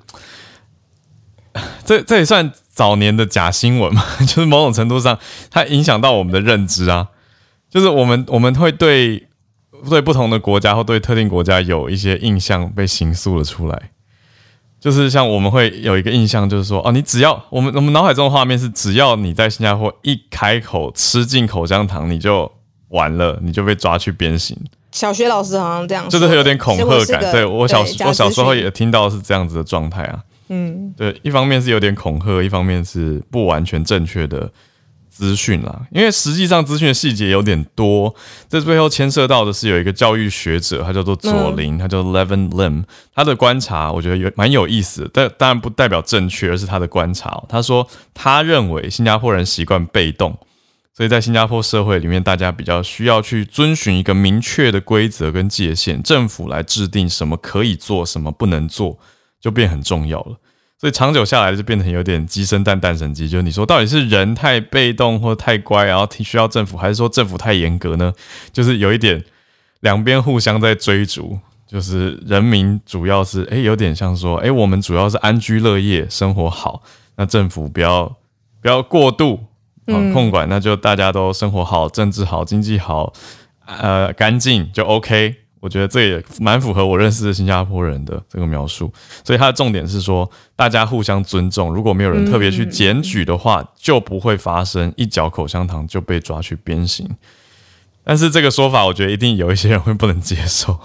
[1.85, 4.03] 这这也算早年的假新闻嘛？
[4.21, 5.19] 就是某种程度上，
[5.51, 7.09] 它影响到我们的认知啊。
[7.69, 9.27] 就是我们我们会对
[9.91, 13.91] 对不同的国家或对特定国家有一些印象被形塑了出来。
[14.87, 22.49] 就是像我们会有一个印象，就是说，哦，你只要我们我们脑海中的画面是，只要你在新加坡一开口吃进口香糖，你就
[22.91, 24.57] 完了，你就被抓去鞭刑。
[24.93, 27.33] 小学老师好像这样，就是有点恐吓感。
[27.33, 30.21] 对我小我小时候也听到是这样子的状态啊。
[30.51, 34.49] 嗯，对，一方面是有点恐吓，一方面是不完全正确的
[35.17, 35.87] 资讯啦。
[35.91, 38.15] 因为实际上资讯的细节有点多，
[38.49, 47.43] 这背后牵涉到的是有一个教育学者，他叫做左林，他叫 Levin Lim，他的观察我觉得有蛮有意思，但当然不代表正确，而是他的观察。
[47.49, 50.39] 他说他认为新加坡人习惯被动。
[50.97, 58.99] 所以在新加坡社会里面，大家比较需要去遵循一个明确的规则跟界限，政府来制定什么可以做，什么不能做，
[59.39, 60.37] 就变很重要了。
[60.79, 63.29] 所以长久下来就变成有点鸡生蛋，蛋生鸡。
[63.29, 68.13] 就是你说到底是人太被动或太乖，然后需要政府，还是说政府太严格呢？
[68.53, 69.25] 就是有一点
[69.81, 76.83] 两边互相在追逐，就是人民主要是诶，有点像说诶，我们主要是安居乐业，生活好，
[77.17, 78.17] 那政府不要
[78.61, 79.45] 不要过度。
[80.13, 83.13] 控管，那就大家都生活好，政治好，经济好，
[83.65, 85.37] 呃，干净就 OK。
[85.61, 88.93] 我觉得这也蛮符合我认识的新加坡人的这个描述。
[89.25, 91.73] 所以他的重点是说，大家互相尊重。
[91.73, 97.09] 如果没有人特别去检举的话，就不会发生一嚼口香糖就被抓去鞭刑。
[98.05, 100.79] 但是这个说法，我觉得一定有一些人会不能接受，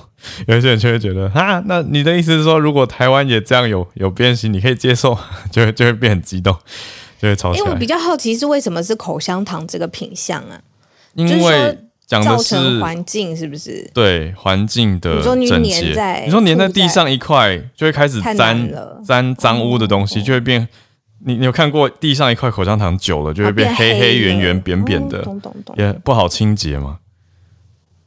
[0.48, 5.16] 有一些人就会觉得啊，那你的意思是说，如果台湾也这样有有鞭刑，你可以接受，
[5.52, 6.56] 就会就会变很激动。
[7.24, 10.60] 因为我比较好奇是为什么是口香糖这个品相啊？
[11.14, 11.78] 因为
[12.19, 13.89] 讲的是环境是不是？
[13.93, 16.24] 对环境的整洁。
[16.26, 18.69] 你说粘在地上一块，就会开始沾
[19.06, 20.67] 沾脏污的东西，就会变。
[21.24, 25.26] 你你有看过地上一块口香糖久了就会变黑黑圆圆扁扁的，
[25.78, 26.97] 也不好清洁嘛。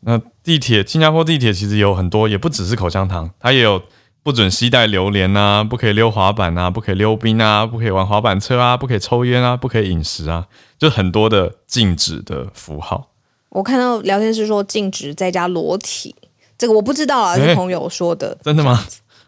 [0.00, 3.82] 那地铁，新加坡地铁其实有很多，也不只是口香糖，它也有。
[4.24, 10.46] 不准携带榴莲啊，不可以溜滑板啊，不可以溜冰啊，不可以玩滑板车啊，不可以抽烟啊，不可以饮食啊，
[10.78, 13.10] 就很多的禁止的符号。
[13.54, 16.12] 我看到聊天室说禁止在家裸体，
[16.58, 18.36] 这个我不知道啊， 是朋友说的。
[18.42, 18.84] 真的吗？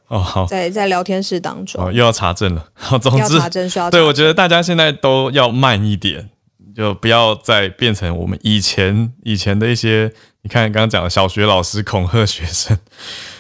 [0.09, 2.69] 哦，好，在在聊天室当中，又要查证了。
[2.75, 3.89] 好，总之，查证需要。
[3.89, 6.29] 对，我觉得大家现在都要慢一点，
[6.75, 10.13] 就不要再变成我们以前以前的一些，
[10.43, 12.77] 你看刚刚讲的小学老师恐吓学生。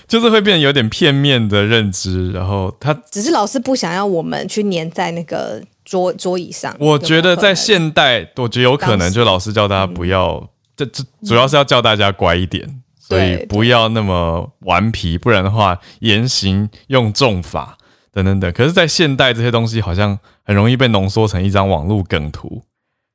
[0.07, 6.73] 就是会变有点片面的认知，然后他只是老师不想要我们去粘在那个桌桌椅上。
[6.79, 17.79] 我觉得在现代，我觉得有可能，就老师叫大家不要，这这主要是要教大家乖一点，所以不要那么顽皮，不然的话言行用重法
[18.13, 18.53] 等等等。
[18.53, 22.63] 可是，在现代这些东西好像很容易被浓缩成一张网络梗图。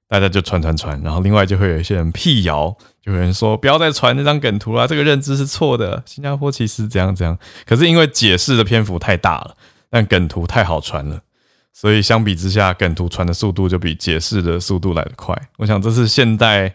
[0.08, 6.04] 大家就传传传，然后另外就会有一些人辟谣，就有人说不要再传那张梗图了，这个认知是错的。
[6.06, 9.56] 新加坡其实怎样怎样，可是因为解释的篇幅太大了，
[9.90, 11.22] 但梗图太好传了，
[11.72, 15.34] 所以相比之下，梗图传的速度就比解释的速度来得快。
[15.60, 16.74] 我想这是现代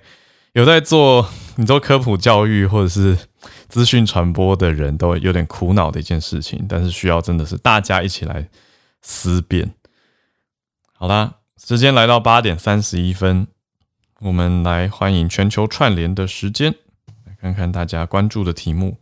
[0.56, 3.18] 有在做你做科普教育或者是
[3.68, 8.48] 资讯传播的人都有点苦恼的一件事情，但是需要真的是大家一起来
[9.02, 9.74] 思辨。
[10.94, 11.34] 好啦。
[11.58, 13.48] 时间来到八点三十一分，
[14.20, 16.74] 我们来欢迎全球串联的时间，
[17.24, 18.98] 来看看大家关注的题目。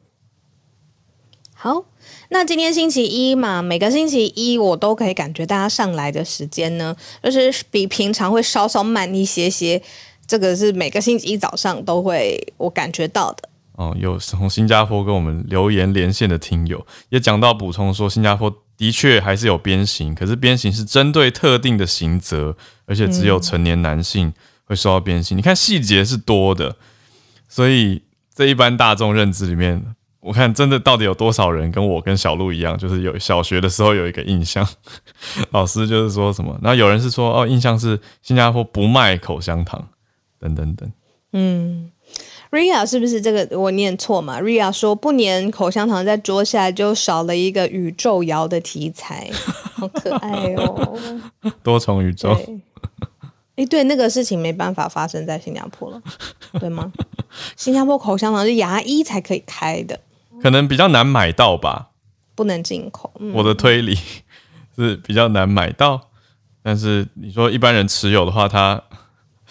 [1.53, 1.85] 好，
[2.31, 9.83] 那今天星期一嘛，每个星期一我都可以感觉大家上来的时间呢，就是比平常会稍稍慢一些些。
[10.27, 13.49] 这个是每个星期一早上都会我感觉到的。
[13.73, 18.55] 哦，有从新加坡跟我们留言连线的听友也讲到补充说，新加坡。
[18.77, 22.57] 的确还是有鞭刑，可是鞭刑是针对特定的刑责，
[22.87, 24.35] 而且只有成年男性
[24.65, 25.39] 会受到鞭刑。
[25.39, 26.75] 你看细节是多的，
[27.49, 28.03] 所以
[28.35, 29.81] 这一般大众认知里面，
[30.19, 34.67] 我看真的到底有多少人跟我跟小鹿一样，就是有小学的时候有一个印象，
[35.53, 39.87] 老师就是说什么，然后有人是说哦，印象是新加坡不卖口香糖，
[40.45, 40.93] 等等等。
[41.33, 41.91] 嗯
[42.51, 49.31] ，Ria 是不是这个我念错嘛？Ria 说不粘口香糖在桌下就少了一个宇宙摇的题材，
[49.75, 50.99] 好可爱哦。
[51.63, 52.61] 多重宇宙，对，
[53.57, 56.03] 哎，对，那个事情没办法发生在新加坡了，
[56.61, 56.93] 对吗？
[57.57, 59.99] 新加坡口香糖是牙医才可以开的，
[60.43, 61.91] 可能比较难买到吧。
[62.37, 63.13] 不能进口。
[63.19, 63.97] 嗯，我的推理
[64.77, 66.11] 是比较难买到，
[66.63, 68.81] 但是你说一般人持有的话，他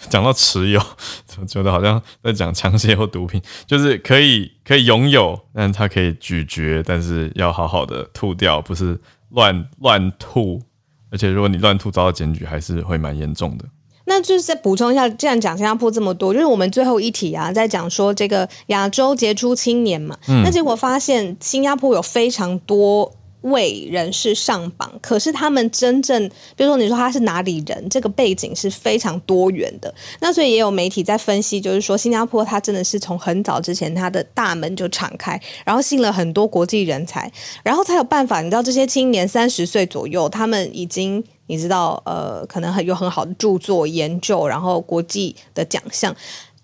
[0.10, 0.80] 讲到持有，
[1.26, 10.62] 就 觉得好像在讲枪械或毒品，就是可以可以拥有，但它可以咀嚼，但是要好好的吐掉，不是乱乱吐。
[11.10, 13.64] 而且如果你乱吐遭到检举，还是会蛮严重的。
[14.06, 23.10] 那就是再补充一下，既然讲新加坡这么多，就是我们最后一题啊，在讲说这个亚洲杰出青年嘛，嗯那结果发现新加坡有非常多
[23.44, 29.94] 位人士上榜，可是他们真正，比如说你说他是哪里人，这个背景是非常多元的。
[30.20, 37.30] 那所以也有媒体在分析，就是说新加坡它真的是从很早之前它的大门就敞开，然后吸引了很多国际人才，
[37.62, 38.40] 然后才有办法。
[38.40, 41.24] 你知道这些青年三十岁左右，他们已经。
[41.46, 46.16] 你知道，呃，可能很有很好的著作研究，然后国际的奖项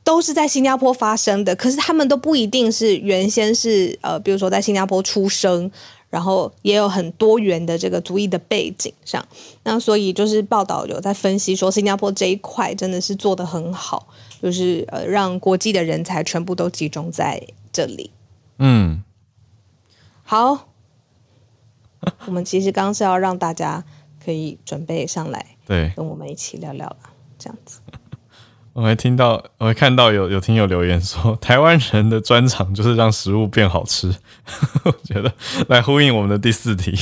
[0.02, 1.54] 都是在新加坡发生的。
[1.54, 5.70] 可是他们都不一定是原先是呃，比如说在新加坡出生，
[6.10, 9.26] 然后也有很多元的这个族裔的背景上。
[9.62, 14.08] 那所以就是报道有在分析说，新加坡这一块真的是做得很好，
[14.42, 17.42] 就是呃，让国际的人才全部都集中在
[17.72, 18.10] 这里。
[18.58, 19.02] 嗯，
[20.24, 20.68] 好，
[22.26, 23.82] 我们其实刚刚是要让大家。
[24.22, 26.98] 可以准备上来，对，跟我们一起聊聊了，
[27.38, 27.80] 这样子。
[28.72, 34.14] 我还听到，我还看到有有听友留言说，台湾人的专长就是让食物变好吃。
[34.84, 35.32] 我觉得
[35.68, 36.92] 来呼应我们的第四题，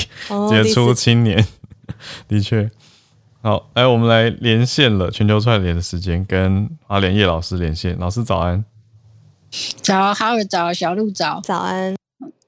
[0.48, 1.46] 杰出青年，
[2.26, 2.70] 的确。
[3.40, 7.96] 好，来我们来连线了，全球串联的时间，跟阿莲叶老师连线。
[7.98, 8.64] 老师早安，
[9.81, 11.94] 早，好早，小鹿早，早安。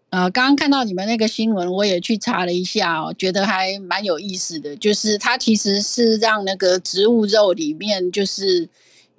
[0.08, 4.74] 呃，刚刚看到你们那个新闻，我也去查了一下哦，觉得还蛮有意思的。
[4.76, 8.68] 就是它其实是让那个植物肉里面，就是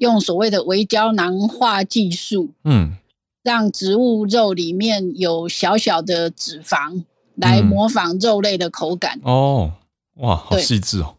[0.01, 2.97] 用所谓的微胶囊化技术，嗯，
[3.43, 7.03] 让植物肉里面有小小的脂肪
[7.35, 9.19] 来模仿肉类的口感。
[9.23, 9.73] 哦，
[10.15, 11.15] 哇，好细致哦。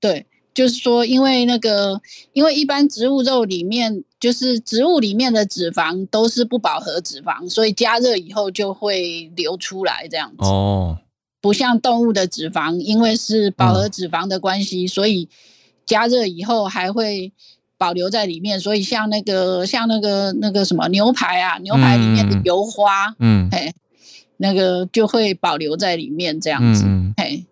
[0.00, 0.26] 对。
[0.54, 2.00] 就是说，因为那个，
[2.32, 10.44] 因为一般植物肉里面，就是植物里面的脂肪都是不饱和脂肪，所以加热以后就会流出来这样子。
[10.44, 10.98] 哦，
[11.40, 15.28] 不像动物的脂肪，因为是饱和脂肪的关系，所以
[15.86, 17.32] 加热以后还会
[17.78, 18.60] 保留在里面。
[18.60, 23.72] 所以像那个，像那个那个什么牛排啊，牛排里面的油花，嗯，嘿，
[24.36, 26.84] 那个就会保留在里面这样子，
[27.16, 27.44] 嘿。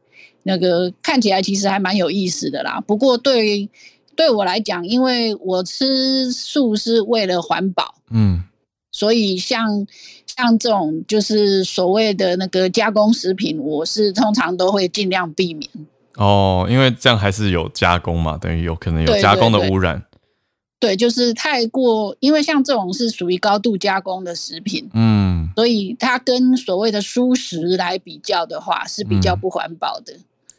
[0.49, 3.69] 那个看起来其实还蛮有意思的啦，不过对
[4.15, 8.45] 对我来讲，因为我吃素是为了环保，嗯，
[8.93, 9.85] 所以像
[10.25, 15.69] 像这种就是所谓的那个加工食品，我是通常都会尽量避免。
[16.15, 20.01] 哦，因为这样还是有加工嘛，等于有可能有加工的污染。
[20.79, 30.15] 对，就是太过，因为像这种是属于高度加工的食品，嗯，所以它跟所谓的蔬食来比较的话，是比较不环保的。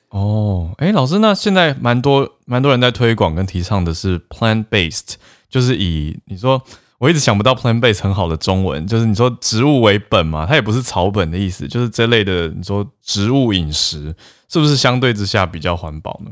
[0.09, 5.15] 哦，哎，老师，那现在蛮多蛮多人在推广跟提倡的是 plant based，
[5.49, 6.59] 就是以你说
[6.97, 14.15] 我一直想不到 plant based 很好的中文，就是你说植物为本嘛，它也不是草本的意思，就是这类的你说植物饮食
[14.47, 16.31] 是不是相对之下比较环保呢？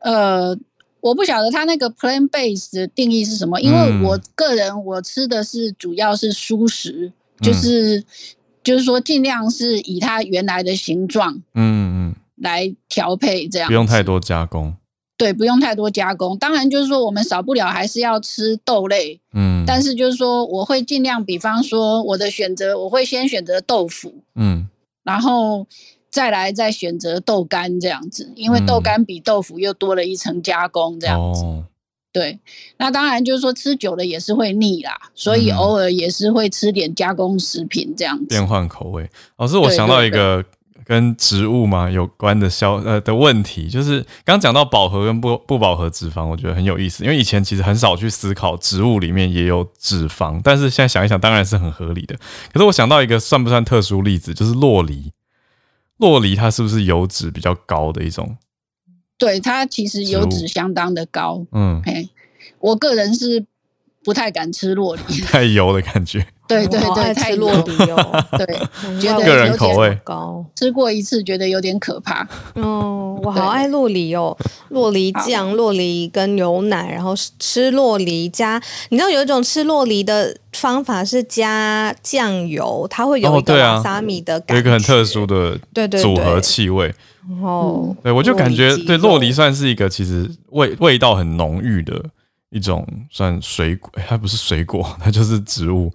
[0.00, 0.56] 呃，
[1.08, 8.04] 我不晓得它那个 plant based 的定义是什么，因为我个人我吃的是主要是蔬食，就是
[8.62, 12.14] 就是说尽量是以它原来的形状，嗯嗯。
[12.40, 14.72] 来调配这样，不用太多加工。
[15.16, 16.38] 对，不用太多加工。
[16.38, 19.64] 当然，就是说我们少不了还是要吃豆类，嗯。
[19.66, 24.68] 但是就是说，我会尽量，比方说我的选择，我会先选择豆腐，嗯，
[25.02, 25.66] 然后
[26.10, 31.44] 再来再选择豆干这样子，因为豆干比豆腐又多了一层加工这样子。
[32.12, 32.38] 对，
[32.78, 39.08] 那当然就是说吃久了也是会腻啦，所以偶尔也是会吃点加工食品这样子，变换口味。
[39.36, 40.44] 老师，我想到一个。
[40.88, 52.16] 跟植物嘛有关的消呃的问题，就是刚讲到饱和跟不不饱和脂肪，我觉得很有意思，因为以前其实很少去思考植物里面也有脂肪，但是现在想一想，当然是很合理的。
[52.50, 55.12] 可是我想到一个算不算特殊例子，就是洛梨，
[55.98, 58.36] 洛梨它是不是油脂比较高的一种？
[59.18, 61.44] 对，它其实油脂相当的高。
[61.52, 62.08] 嗯，嘿，
[62.60, 63.44] 我个人是
[64.04, 66.26] 不太敢吃洛梨， 太油的感觉。
[66.48, 68.24] 对对对，太落地哦。
[68.38, 68.46] 对，
[68.98, 72.26] 觉得个人口味高，吃过一次觉得有点可怕。
[72.56, 74.36] 嗯，我好爱洛梨哦，
[74.70, 86.92] 洛梨酱、洛梨跟牛奶，然后吃洛梨加，你知道有一种吃洛梨的方法是加酱油，它会有一个瓦萨米的感觉，有一个很特殊的对对组合气味。
[87.42, 92.02] 哦，对我就感觉对洛梨算是一个其实味味道很浓郁的
[92.48, 95.92] 一种算水果，它不是水果，它就是植物。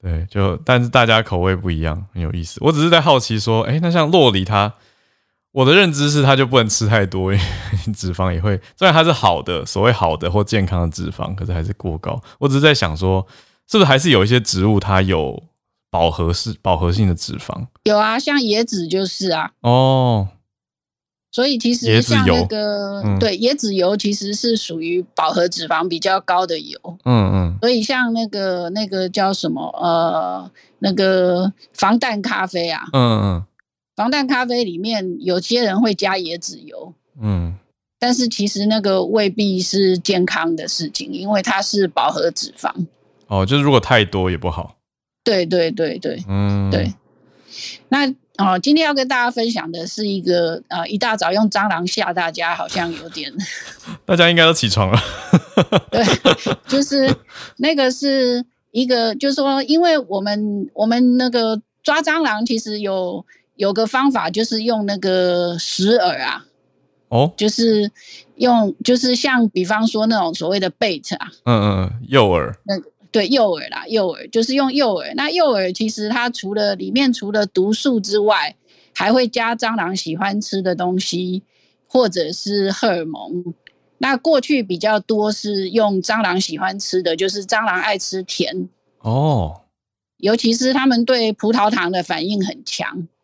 [0.00, 2.58] 对，就但是大家口味不一样，很有意思。
[2.62, 4.72] 我只是在好奇说，哎，那像洛梨，它
[5.52, 7.44] 我的认知是它就不能吃太多，因为
[7.94, 12.20] 脂肪也会，虽然它是好的，所谓好的或健康的脂肪，可是还是过高。
[12.38, 13.26] 我只是在想说，
[13.66, 15.42] 是不是还是有一些植物它有
[15.90, 17.66] 饱和式、饱和性的脂肪？
[17.84, 19.50] 有啊，像椰子就是啊。
[19.60, 20.28] 哦。
[21.36, 27.58] 所以其实像那个对椰子油其实是属于饱和脂肪比较高的油，嗯嗯。
[27.60, 33.44] 所以像那个那个叫什么呃那个防弹咖啡啊，嗯嗯，
[33.94, 37.54] 防弹咖啡里面有些人会加椰子油，嗯，
[37.98, 42.72] 但是其实那个未必是健康的事情，因为它是饱和脂肪。
[43.26, 44.78] 哦，就是如果太多也不好。
[45.22, 46.94] 对对对对，嗯对，
[47.90, 48.10] 那。
[48.38, 53.32] 哦，今天要跟大家分享的是一个呃，一大早用蟑螂吓大家，好像有点。
[54.04, 55.00] 大家应该都起床了。
[55.90, 56.04] 对，
[56.68, 57.14] 就是
[57.56, 63.24] 那个是一个，就是说，因为我们我们那个抓蟑螂，其实有
[63.56, 66.44] 有个方法，就是用那个石饵啊。
[67.08, 67.32] 哦。
[67.36, 67.90] 就是
[68.36, 71.28] 用，就是像比方说那种所谓的 bait 啊。
[71.44, 72.54] 嗯嗯，诱饵。
[72.64, 72.74] 那。
[73.16, 75.14] 对诱饵啦，诱饵就是用诱饵。
[75.14, 78.54] 那诱饵其实它除了里面除了毒素之外，
[78.94, 81.42] 还会加蟑螂喜欢吃的东西，
[81.88, 83.54] 或者是荷尔蒙。
[83.96, 89.62] 那过去比较多是用蟑螂喜欢吃的就是蟑螂爱吃甜哦，
[90.18, 93.15] 尤其是他们对葡萄糖的反应很强哦。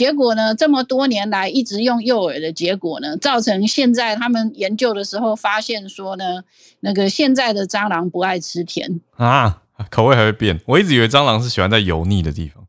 [0.00, 0.54] 结果呢？
[0.54, 6.42] 这么多年来一直用诱饵的结果呢，造成现在他们研究的时候发现说呢，
[6.80, 10.58] 那个现在的蟑螂不爱吃甜啊，口味还会变。
[10.64, 12.66] 我一直以为蟑螂是喜欢在油腻的地方，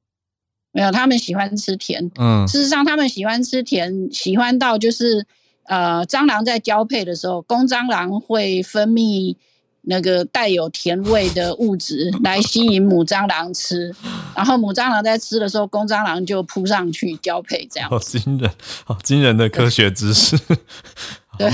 [0.74, 2.12] 没有，他们喜欢吃甜。
[2.20, 5.26] 嗯，事实上他们喜欢吃甜，喜欢到就是
[5.68, 9.38] 呃，蟑螂在交配的时候，公蟑螂会分泌。
[9.84, 13.94] 那个带有甜味的物质来吸引母蟑螂吃，
[14.36, 17.90] 然后母蟑螂在吃的时候，公蟑螂就扑上去交配，这样。
[17.90, 18.52] 好惊人，
[18.84, 20.38] 好惊人的科学知识。
[21.38, 21.52] 对，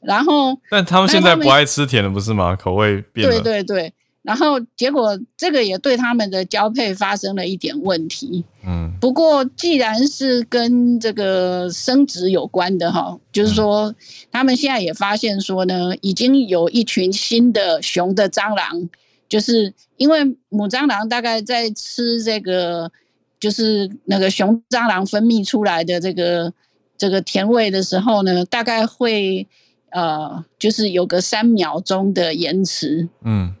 [0.00, 2.56] 然后但他们现在不爱吃甜的，不是吗？
[2.56, 3.40] 口味变了。
[3.40, 3.92] 对对对。
[4.24, 8.42] 然后结果这个也对他们的交配发生了一点问题。
[8.66, 13.94] 嗯，不过既然是跟这个生殖有关的哈，就是说
[14.32, 18.88] 他们现在也发现说呢，已经有一群新的雄的蟑螂，
[19.28, 22.90] 就是因为母蟑螂大概在吃这个，
[23.38, 26.50] 就是那个雄蟑螂分泌出来的这个
[26.96, 29.46] 这个甜味的时候呢，大概会
[29.90, 33.06] 呃，就是有个三秒钟的延迟。
[33.22, 33.54] 嗯。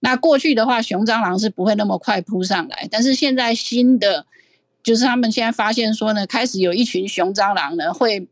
[0.00, 4.24] 那过去的话，雄蟑螂是不会那么快扑上来，但是现在新的
[4.82, 8.26] 就是他们现在发现说呢，开始有一群雄蟑螂呢会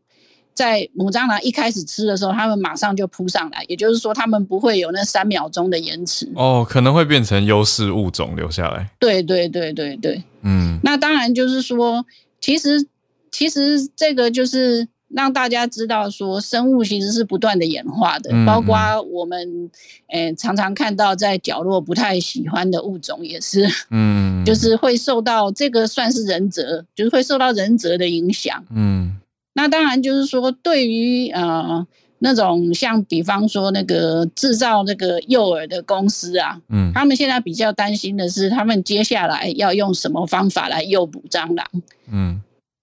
[0.53, 6.31] 在母蟑螂一开始吃的时候，他们马上就扑上来，也就是说他们不会有那三秒钟的延迟。
[6.35, 8.89] 哦，可能会变成优势物种留下来。
[8.99, 12.05] 对对对对对，嗯，那当然就是说，
[12.39, 12.87] 其实
[13.31, 14.87] 其实这个就是。
[15.17, 19.67] 让大家知道说，生物其实是不断的演化的，包括我们，
[20.09, 29.17] 诶，常常看到在角落不太喜欢的物种也是，嗯， 就是会受到这个算是人则，就是会受到人则的影响，嗯，
[29.53, 31.83] 那当然就是说，对于呃
[32.19, 41.65] 那种像比方说那个制造那个诱饵的公司啊，嗯，他们现在比较担心的是，他们接下来要用什么方法来诱捕蟑螂，
[42.11, 42.39] 嗯，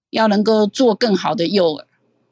[0.09, 1.81] 要能够做更好的诱饵。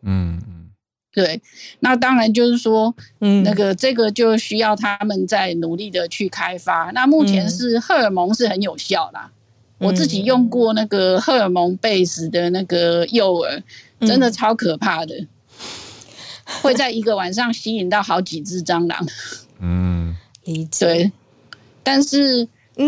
[0.03, 0.69] 嗯嗯，
[1.11, 1.41] 对，
[1.79, 6.91] 那当然就是说，嗯，那个这个就需要他们在努力的去开发。
[6.93, 9.31] 那目前是荷尔蒙是很有效啦，
[9.77, 13.61] 我自己用过那个荷尔蒙 base 的那个诱饵，
[14.01, 15.27] 真的超可怕的，
[16.61, 19.07] 会在一个晚上吸引到好几只蟑螂。
[19.59, 20.85] 嗯，理解。
[20.85, 21.11] 对，
[21.83, 22.47] 但是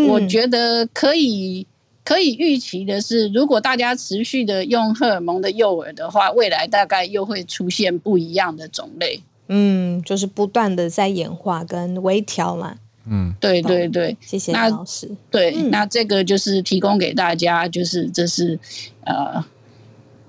[0.10, 1.68] 我觉得可以。
[2.06, 9.22] 可以预期的是，如果大家持续的用荷尔蒙的诱饵的话，未来大概又会出现不一样的种类。
[9.48, 12.78] 嗯，就是不断的在演化跟微调嘛。
[13.08, 15.10] 嗯，对对对，谢谢老师。
[15.30, 18.60] 对，那这个就是提供给大家，就是这是
[19.04, 19.44] 呃，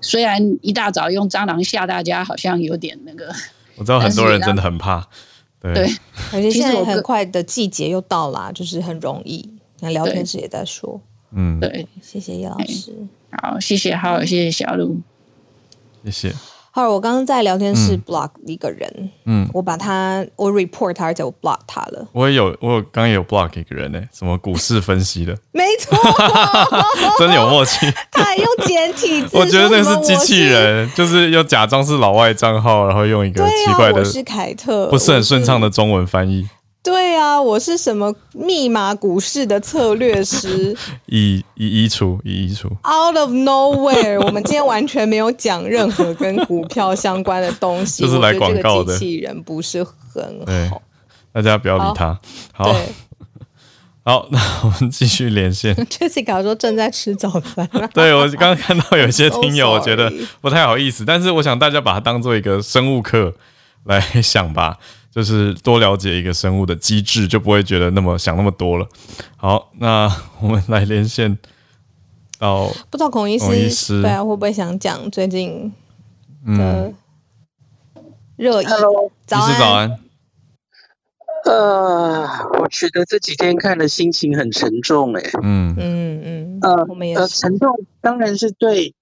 [0.01, 3.31] 虽然一大早用蟑螂吓大家，好像有点那个。
[3.77, 5.07] 我知道很多人真的很怕。
[5.61, 5.83] 对，
[6.31, 9.47] 而且现在很快的季节又到啦，就是很容易。
[9.79, 10.99] 那聊天室也在说，
[11.31, 12.93] 嗯，对，谢谢叶老师，
[13.31, 14.97] 好，谢谢，好，谢谢小鹿，
[16.05, 16.33] 谢谢。
[16.69, 22.07] 好，我刚刚在聊天室 block 一个人，嗯，我把他，我 report 他，而且我 block 他了。
[22.11, 25.97] 我也有，我有刚刚有 block 一个人呢，什么股市分析的，没错，
[27.17, 27.91] 真的有默契。
[28.13, 36.47] 他还用简体字，我觉得那是机器人，就是要假装是老外账号，然后用一个奇怪的，我是凯特，不是很顺畅的中文翻译。
[36.87, 40.73] 对啊，我是什么密码股市的策略师？
[41.07, 42.69] 已已移除，已移除。
[42.69, 48.97] Out of nowhere，我们今天完全没有讲任何跟股票相关的东西， 就是来广告的。
[48.97, 50.23] 机器人不是很
[50.69, 50.81] 好，
[51.33, 52.17] 大家不要理他。
[52.53, 52.73] 好，
[54.05, 55.75] 好， 那我们继续连线。
[55.91, 57.69] Jessica 说正在吃早餐。
[57.93, 60.09] 对我刚刚看到有些听友，我觉得
[60.39, 63.33] 不太好意思，但是我想大家把它当做一个生物课
[63.83, 64.77] 来想吧。
[65.17, 68.87] 就是多了解一个生物的机制，就不会觉得那么想那么多了。
[69.35, 70.07] 好，那
[70.39, 71.35] 我们来连线
[72.37, 73.35] 到不知道孔医
[73.67, 75.73] 师对啊，会不会想讲最近
[76.45, 76.93] 的
[78.35, 79.99] 热议？Hello，早安，早安。
[81.45, 88.93] 呃，我觉得这几天看的心情很沉重，哎，嗯嗯嗯，呃，我们也呃沉重，当然是对。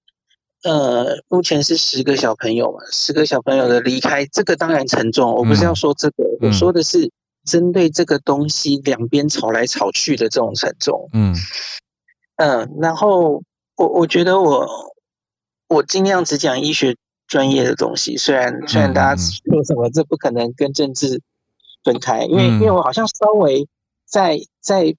[0.62, 5.32] 呃，目前是十个小朋友嘛，十个小朋友的离开，这个当然沉重。
[5.32, 7.10] 我不是要说这个，我说的是
[7.44, 11.08] 针对这个东西两边吵来吵去的这种沉重。
[11.12, 11.34] 嗯
[12.36, 13.42] 嗯，然后
[13.76, 14.66] 我我觉得我
[15.68, 16.96] 我尽量只讲医学
[17.28, 21.20] 专业的东西，虽然虽然大家说什么这不可能跟政治
[21.84, 23.68] 分开，因为因为我好像稍微
[24.04, 24.96] 在在。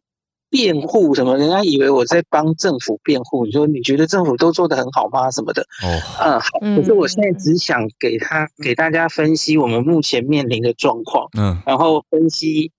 [0.50, 1.38] 辩护什么？
[1.38, 3.46] 人家以为我在帮政府辩护。
[3.46, 5.30] 你说你觉得政府都做得很好吗？
[5.30, 5.62] 什么的？
[5.84, 5.88] 哦，
[6.22, 6.60] 嗯，好。
[6.60, 12.72] 可是我现在只想给他给大家分析我们目前面临的状况，嗯，然后分析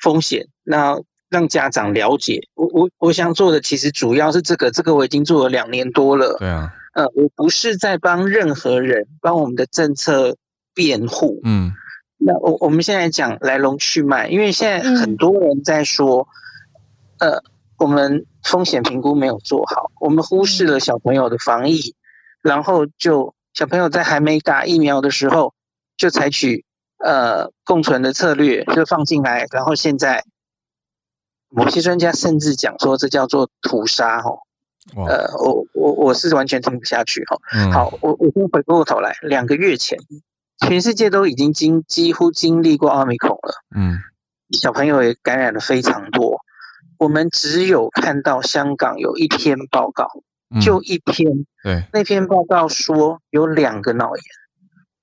[0.00, 2.40] 风险，那让家长了解。
[2.54, 6.36] 我我我想做的其实主要是这个，这个我已经做了两年多了。
[6.38, 10.36] 对啊，嗯，我不是在帮任何人帮我们的政策
[10.72, 11.40] 辩护。
[11.44, 11.72] 嗯，
[12.16, 16.26] 那我我们现在讲来龙去脉，因为现在很多人在说。
[17.18, 17.42] 呃，
[17.78, 21.94] 我们风险评估没有做好，我们忽视了小朋友的防疫，
[22.42, 25.54] 然后就小朋友在还没打疫苗的时候
[25.96, 26.64] 就采取
[26.98, 30.24] 呃共存的策略，就放进来，然后现在
[31.48, 34.30] 某些专家甚至讲说这叫做屠杀哈，
[34.94, 37.38] 呃，我我我是完全听不下去哈。
[37.72, 39.98] 好，我我先回过头来，两个月前，
[40.58, 43.98] 全世界都已经经几乎经历过奥密克戎了，嗯，
[44.50, 46.40] 小朋友也感染了非常多。
[46.98, 50.08] 我们只有看到香港有一篇报告，
[50.60, 54.24] 就一篇，对，那篇报告说有两个脑炎，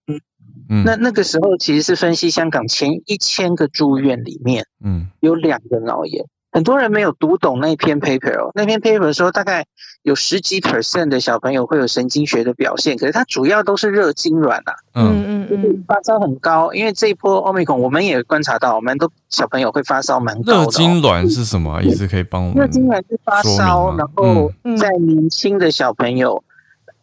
[0.07, 0.21] 嗯
[0.69, 6.25] 嗯，那那个时候其实是分析香港前一千个住院里面，嗯，有两个脑炎。
[6.53, 9.65] 很多人没有读懂那篇 paper 哦，那篇 paper 说大概
[10.03, 20.53] 有十几 percent 的小朋友会有神经学的表现，可是它主要都是热痉挛啊，嗯嗯嗯，发烧很高，因为这一波奥密克戎我们也观察到，我们都小朋友会发烧蛮高的。
[20.59, 22.07] 热痉挛是什么意思？
[22.07, 22.55] 可以帮我们？
[22.55, 26.43] 热痉挛是发烧，然后在年轻的小朋友，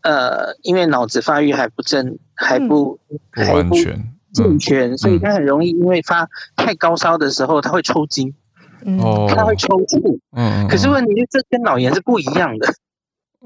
[0.02, 3.00] 呃，因为脑子发育还不正，还不
[3.32, 4.00] 不完全
[4.32, 8.32] 健全，所以他很容易因为发太高烧的时候，他会抽筋。
[9.00, 12.72] 哦，他会抽搐，嗯，可是问题是这跟脑炎是不一样的，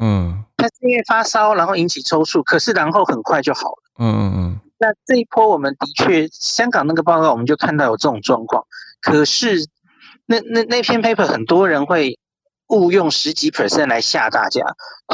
[0.01, 4.61] 嗯，他是因为发烧然后引起抽搐，可是然后很快就好了，嗯嗯嗯。
[4.79, 8.65] 那这一波我们的确香港那个报告我们就看到有这种状况，
[9.01, 9.67] 可是
[10.27, 12.19] 那那那篇 paper 很多人会
[12.69, 14.63] 误用十几 percent 来吓大家，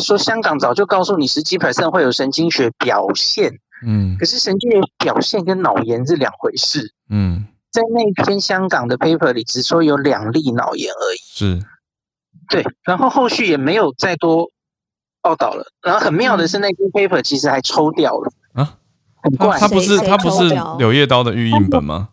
[0.01, 3.53] 说香港早就告诉你十几 percent 会有神经学表现，
[3.87, 7.47] 嗯，可是神经学表现跟脑炎是两回事，嗯。
[7.71, 11.19] 在那篇香港的 paper 里，只说有两例脑炎而已。
[11.19, 11.63] 是，
[12.49, 14.51] 对，然后后续也没有再多
[15.23, 15.73] 报道了。
[15.83, 18.77] 然后很妙的是，那篇 paper 其实还抽掉了啊，
[19.23, 19.59] 很怪。
[19.59, 20.49] 它不是它不是
[20.79, 22.09] 柳叶刀的预印本吗？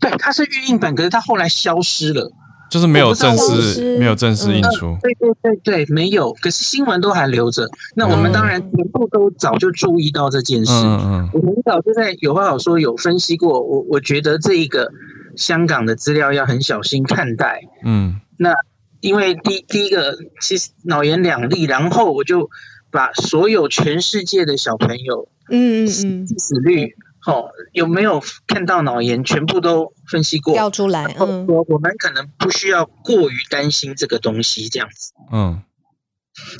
[0.00, 2.32] 对，它是预印本，可是它后来消失了。
[2.68, 4.96] 就是没有正式，没有正式印出。
[5.00, 6.32] 对对对对，没有。
[6.34, 7.68] 可是新闻都还留着。
[7.94, 10.72] 那我们当然全部都早就注意到这件事。
[10.72, 11.30] 嗯嗯。
[11.32, 13.60] 我们早就在有话好说，有分析过。
[13.62, 14.90] 我我觉得这一个
[15.36, 17.62] 香港的资料要很小心看待。
[17.84, 18.20] 嗯。
[18.36, 18.52] 那
[19.00, 22.50] 因为第第一个，其实脑炎两例，然后我就
[22.90, 26.94] 把所有全世界的小朋友，嗯嗯嗯，死率。
[27.26, 29.22] 哦，有没有看到脑炎？
[29.24, 31.04] 全部都分析过，调出来。
[31.18, 35.12] 嗯，我我们可能不需要过于担心这个东西，这样子。
[35.32, 35.62] 嗯，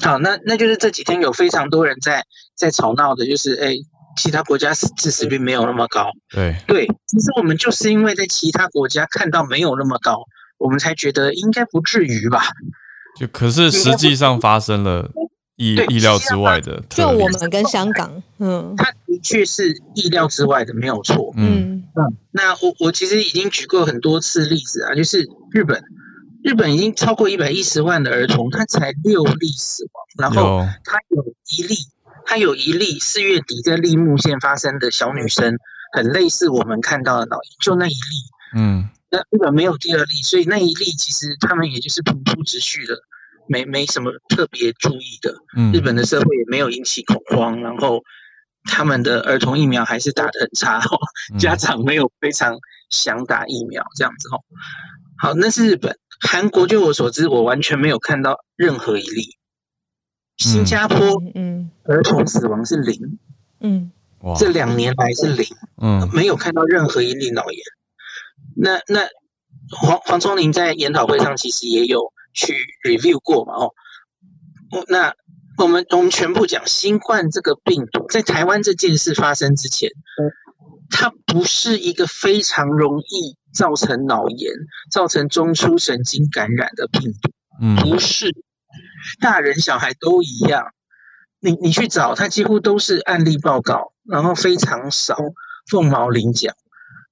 [0.02, 2.24] 好，那那就是这几天有非常多人在
[2.56, 3.74] 在吵闹的，就是哎，
[4.16, 6.10] 其他国家致死率没有那么高。
[6.30, 10.24] 对对，其实我们就是因为在其他国家看到没有那么高，
[10.58, 12.42] 我们才觉得应该不至于吧。
[13.18, 15.10] 就可是实际上发生了
[15.56, 21.32] 意意料之外的，就我们跟香港，嗯，它的确是意料之外的，没有错。
[21.36, 25.82] 嗯嗯，那我我其实已经举过很多次例子啊，就是日本。
[26.44, 31.74] 日本已经超过一百一十万的儿童，他才六例死亡，然后他有一例，
[32.24, 35.56] 他有一例四月底在立木县发生的小女生，
[35.92, 37.96] 很类似我们看到的脑炎，就那一例。
[38.54, 42.94] 嗯，那日本没有第二例，所以那一例其实他们也就是平铺直叙的，
[43.48, 45.34] 没没什么特别注意的。
[45.56, 48.02] 嗯，日本的社会也没有引起恐慌，然后
[48.64, 50.98] 他们的儿童疫苗还是打得很差哦，
[51.38, 52.56] 家长没有非常
[52.90, 54.40] 想打疫苗这样子哦。
[55.18, 55.98] 好，那是日本。
[56.18, 59.36] 韩国，就我所知，我完全没有看到任何一例。
[60.38, 63.18] 新加坡，嗯，儿童死亡是零，
[63.60, 63.92] 嗯，
[64.38, 65.46] 这两年来是零，
[65.80, 67.60] 嗯，没有看到任何一例脑炎。
[68.54, 69.08] 那那
[69.70, 73.72] 黄黄聪林在研讨会上其实也有去 review 过嘛，哦，
[74.86, 75.12] 那
[75.58, 79.90] 我们我们全部讲新冠这个病毒，在台湾这件事发生之前，
[80.90, 83.36] 它不是一个非常容易。
[83.56, 84.52] 造成脑炎、
[84.90, 88.30] 造成中枢神经感染的病毒，嗯，不是
[89.18, 90.74] 大人小孩都一样。
[91.40, 95.16] 你你去找，它几乎都是案例报告，然后非常少
[95.70, 96.52] 凤毛麟角。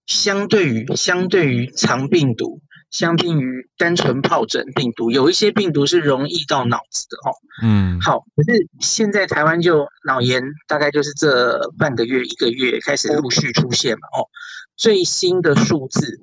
[0.04, 2.60] 相对于相对于肠病毒，
[2.94, 7.34] 相比于单纯疱疹病毒，有一些病毒是容易到脑子的哦。
[7.60, 14.06] 嗯，好，可是现在台湾就脑炎，大概就是这半个月一个月开始陆续出现嘛。
[14.16, 14.30] 哦，
[14.76, 16.20] 最新的数字。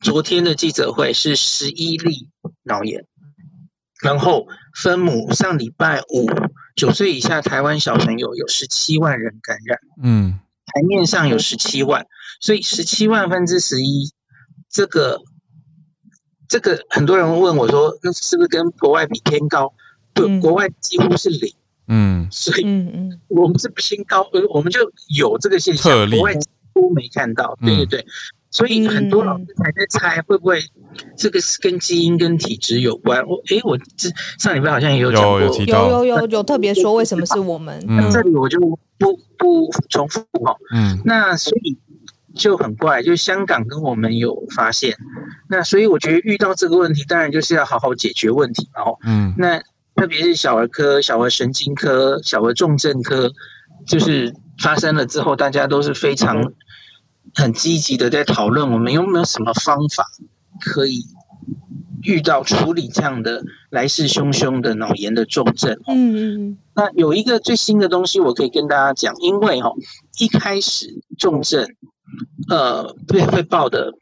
[0.00, 2.28] 昨天的记者会是十一例
[2.64, 3.04] 脑炎，
[4.02, 6.28] 然后分母上礼拜五
[6.74, 12.06] 九岁以下台湾小朋友有十七万人感染，嗯，台面上有十七万，
[12.40, 14.12] 所以十七万分之十一，
[14.68, 15.20] 这个
[16.48, 19.72] 这个很多人问我说，那是不是跟国外比偏高？
[20.14, 21.52] 对，国外几乎是零，
[21.86, 24.80] 嗯，所以嗯嗯，我们是偏高，呃，我们就
[25.16, 28.06] 有这个现象，国外几乎没看到，对对对。
[28.50, 30.58] 所以很多老师还在猜会不会
[31.18, 33.22] 这个是跟基因跟体质有关。
[33.26, 37.84] 我诶，我这上礼拜好像也有讲过，有有有有特别说为什么是我们。
[37.86, 38.58] 那这里我就
[38.96, 40.56] 不不重复哈。
[40.74, 40.98] 嗯。
[41.04, 41.76] 那所以
[42.34, 44.96] 就很怪，就香港跟我们有发现。
[45.48, 48.82] 那所以我觉得遇到这个问题，当然就是要好好解决问题嘛。
[48.82, 48.98] 哦。
[49.04, 49.34] 嗯。
[49.38, 49.60] 那
[49.94, 53.32] 特别是小儿科、小儿神经科、小儿重症科，
[53.86, 56.52] 就是发生了之后，大家都是非常。
[57.34, 60.06] 很积极的在讨论，我们有没有什么方法
[60.64, 61.04] 可以
[62.02, 65.78] 遇到处理这样的来势汹汹的脑炎的重症？
[65.86, 66.58] 嗯嗯嗯。
[66.74, 69.70] 那有一个最新的东西，我可以跟大家讲，因为哈
[70.18, 70.86] 一开始
[71.18, 71.68] 重症，
[72.48, 73.92] 呃，会会报的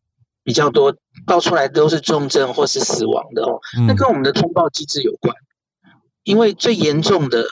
[0.42, 0.96] 比较多，
[1.26, 3.60] 报出来都是重症或是死亡的哦。
[3.86, 5.34] 那跟我们的通报机制有关，
[6.24, 7.46] 因为最严重的，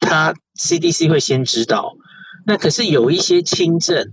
[0.00, 1.96] 他 CDC 会先知道，
[2.46, 4.12] 那可是有一些轻症。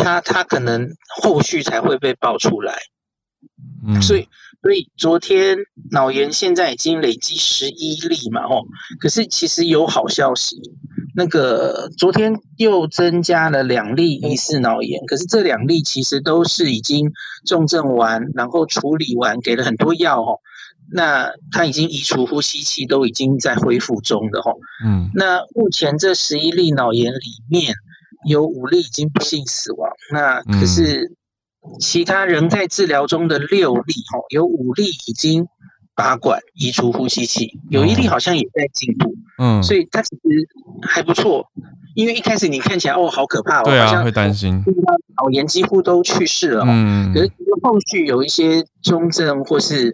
[0.00, 2.78] 他他可能后续才会被爆出来，
[3.84, 4.28] 嗯，所以
[4.62, 5.58] 所以昨天
[5.90, 8.62] 脑炎现在已经累积十一例嘛，哦，
[9.00, 10.56] 可是其实有好消息，
[11.14, 17.12] 那个昨天又增加了两例疑似脑炎，可是这两例其实都是已经
[17.46, 20.40] 重症完，然后处理完，给了很多药哦，
[20.92, 27.74] 那他已经移除呼吸器，都已经在恢复中的哦，嗯，那目前这十一例脑炎里面。
[28.26, 31.12] 有五例已经不幸死亡，那可是
[31.78, 35.46] 其他仍在治疗中的六例，哦，有五例已经
[35.98, 40.22] 拔管移除呼吸器，有一例好像也在进步，嗯，所以它其实
[40.80, 41.50] 还不错。
[41.96, 44.62] 因为一开始你看起来哦，好可怕哦，对啊，会担心，
[45.16, 49.92] 脑炎几乎都去世了，嗯，可是后续有一些中症或是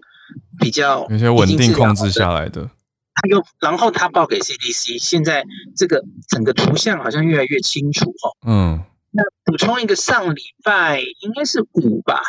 [0.60, 2.68] 比较有些稳定控制下来的。
[3.14, 5.42] 他又，然后他报给 CDC，现在
[5.74, 8.36] 这个整个图像好像越来越清楚哦。
[8.46, 12.20] 嗯，那补充一个，上礼拜应该是五吧，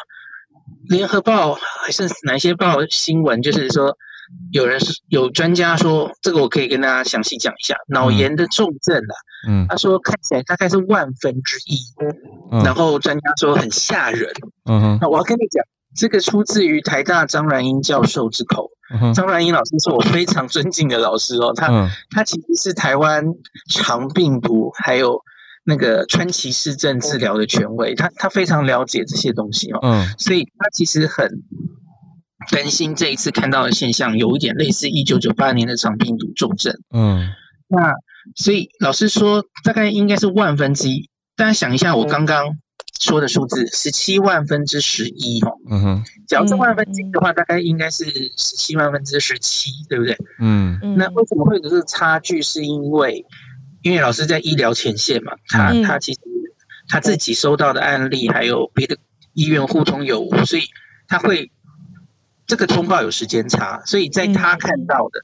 [0.89, 2.85] 联合报还是哪些报？
[2.89, 3.97] 新闻，就是说
[4.51, 9.15] 有人是有专家说，这个我可以跟大家详细讲一下，脑炎的重症啊，
[9.47, 11.79] 嗯，他说看起来大概是万分之一，
[12.63, 14.31] 然后专家说很吓人。
[14.65, 15.63] 嗯哼，那我要跟你讲。
[15.97, 18.69] 这个出自于台大张然英教授之口。
[19.13, 23.23] 张然英老师是我非常尊敬的老师哦，他他其实是台湾
[23.69, 25.21] 肠病毒还有
[25.65, 31.29] 那个川崎市政治疗的权威，他他非常了解这些东西哦，嗯，所以他其实很
[32.51, 37.29] 担心这一次看到的现象有一点类似一九九八年的肠病毒重症，嗯，
[37.67, 37.93] 那
[38.35, 41.09] 所以老师说大概应该是万分之一。
[41.37, 42.55] 大家想一下，我刚刚
[42.99, 45.51] 说的数字十七万分之十一哦。
[45.69, 46.03] 嗯哼。
[46.27, 48.05] 假如是万分之一的话，大概应该是
[48.37, 50.17] 十七万分之十七，对不对？
[50.39, 50.79] 嗯。
[50.97, 52.41] 那为什么会有这个差距？
[52.41, 53.25] 是因为
[53.85, 56.19] 因为老师在医疗前线嘛，他他其实
[56.87, 58.97] 他自己收到的案例，还有别的
[59.33, 60.63] 医院互通有无，所以
[61.07, 61.51] 他会
[62.47, 65.23] 这个通报有时间差，所以在他看到的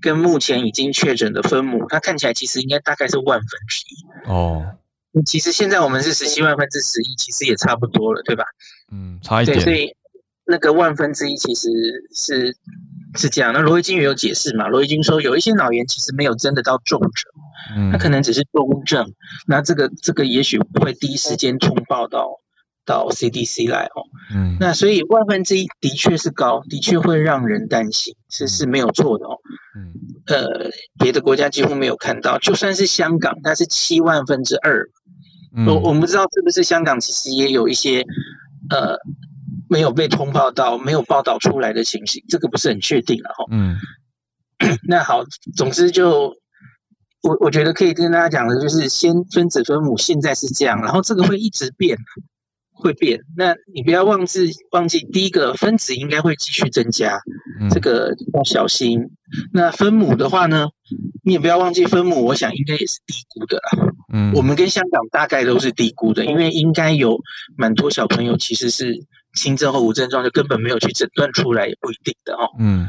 [0.00, 4.76] 跟目前已经确诊的分母，他看起来其实应该大概是万分之一哦。
[5.24, 8.44] 其实现在我们是十七万分之十一，其实也差不多了，对吧？
[8.92, 9.58] 嗯，差一点。
[9.58, 9.96] 对，所以
[10.44, 11.68] 那个万分之一其实
[12.14, 12.56] 是
[13.16, 13.52] 是这样。
[13.52, 14.68] 那罗毅金也有解释嘛？
[14.68, 17.10] 罗毅金说，有一些脑炎其实没有真的到重症，
[17.76, 19.12] 嗯，他可能只是中症。
[19.46, 22.40] 那这个这个也许不会第一时间通报到
[22.84, 24.02] 到 CDC 来哦。
[24.34, 29.38] 嗯，那所以万分之一的确是高，的确会让人担心，是是没有错的哦。
[29.76, 29.92] 嗯，
[30.26, 34.88] 呃，别的国家几乎没有看到，就算是香港，它是七万分之二。
[35.66, 38.04] 我我们不知道是不是香港其实也有一些
[38.68, 38.94] 呃
[39.68, 43.44] 没有被通报到、没有报道出来的情形，这个不是很确定了哈。
[43.50, 43.76] 嗯，
[44.88, 45.24] 那好，
[45.56, 46.36] 总之就
[47.22, 51.98] 我我觉得可以跟大家讲的就是，先分子分母现在是这样，然后这个会一直变。
[52.78, 57.18] 会变，那你不要忘记忘记，第一个分子应该会继续增加，
[57.70, 59.00] 这个要小心。
[59.50, 60.68] 那分母的话呢，
[61.24, 63.94] 你也不要忘记分母，我想应该也是低估的啦。
[64.12, 67.18] 嗯，我们跟香港大概都是低估的，因为应该有
[67.56, 69.06] 蛮多小朋友其实是
[69.36, 72.50] 轻症或无症状，就根本没有去诊断出来，也不一定的哦。
[72.58, 72.88] 嗯。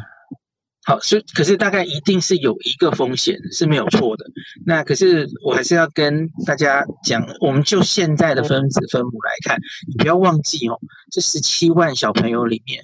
[0.84, 4.26] 好，所以可是大概一定是有一个风险是没有错的。
[4.66, 10.80] 那可是我还是要跟大家讲，我们就现在的分子分母来看，你不要忘记哦，
[11.12, 12.84] 这十七万小朋友里面，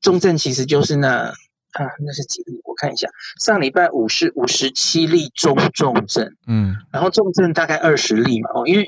[0.00, 1.34] 重症其实就是那。
[1.72, 2.60] 啊，那是几例？
[2.64, 3.08] 我看一下，
[3.38, 8.84] 上礼拜五是五十七例中重症，嗯，然后重症大概二十例嘛，哦，因为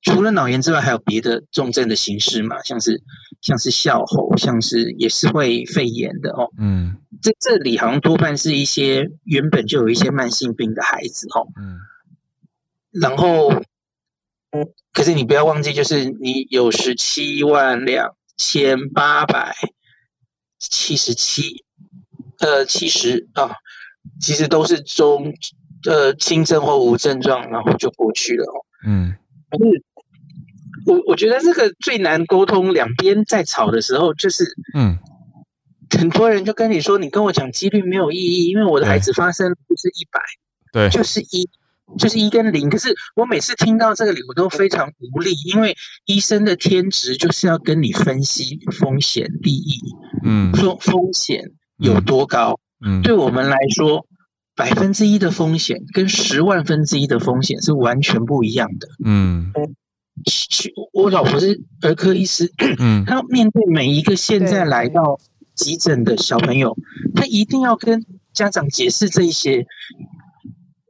[0.00, 3.02] 除了脑炎之外，还有别的重症的形式嘛，像是
[3.42, 11.78] 像是哮吼，像是也是会肺炎的哦，嗯，这这里好像多半是一些原本就有一些慢性病的孩子哦，嗯，
[12.90, 13.52] 然后，
[14.52, 19.54] 嗯，可是你不要忘记，就是你有十七万两千八百
[20.58, 21.64] 七十七。
[22.38, 23.52] 呃，其实啊，
[24.20, 25.34] 其实都是中
[25.84, 28.64] 呃轻症或无症状，然后就过去了哦。
[28.86, 29.14] 嗯，
[29.52, 29.82] 是
[30.86, 34.98] 我我觉得这个最难沟通，两边在吵的时候，就是嗯，
[35.90, 40.20] 很多人就跟你说，你跟我讲几率没有意义，因为我的孩子发生不是一百，
[40.72, 41.48] 对，就是一，
[41.98, 42.70] 就是一跟零。
[42.70, 45.76] 可是我每次听到这个里，我都非常无力，因为
[46.06, 49.78] 医生的天职就是要跟你分析风险利益，
[50.24, 51.52] 嗯，说风险。
[51.82, 52.58] 有多高？
[52.84, 54.06] 嗯，对我们来说，
[54.56, 58.88] 百分之一的风险跟十万分之一的风险是完全不一样的。
[59.04, 59.52] 嗯，
[60.24, 65.18] 去我老婆是儿科医师，嗯， 他面对每一个现在来到
[65.54, 66.76] 急诊的小朋友，
[67.14, 69.66] 她一定要跟家长解释这一些。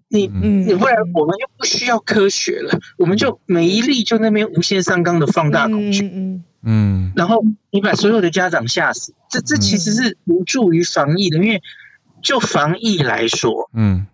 [0.08, 6.06] 你，你不然我们就不需要科学了，我们就每一例就那边无限上纲的放大恐惧。
[6.12, 6.44] 嗯，
[7.16, 11.60] 然后你把所有的家长吓死，这这其实是无助于防疫的，因为
[12.22, 14.06] 就防疫来说，嗯，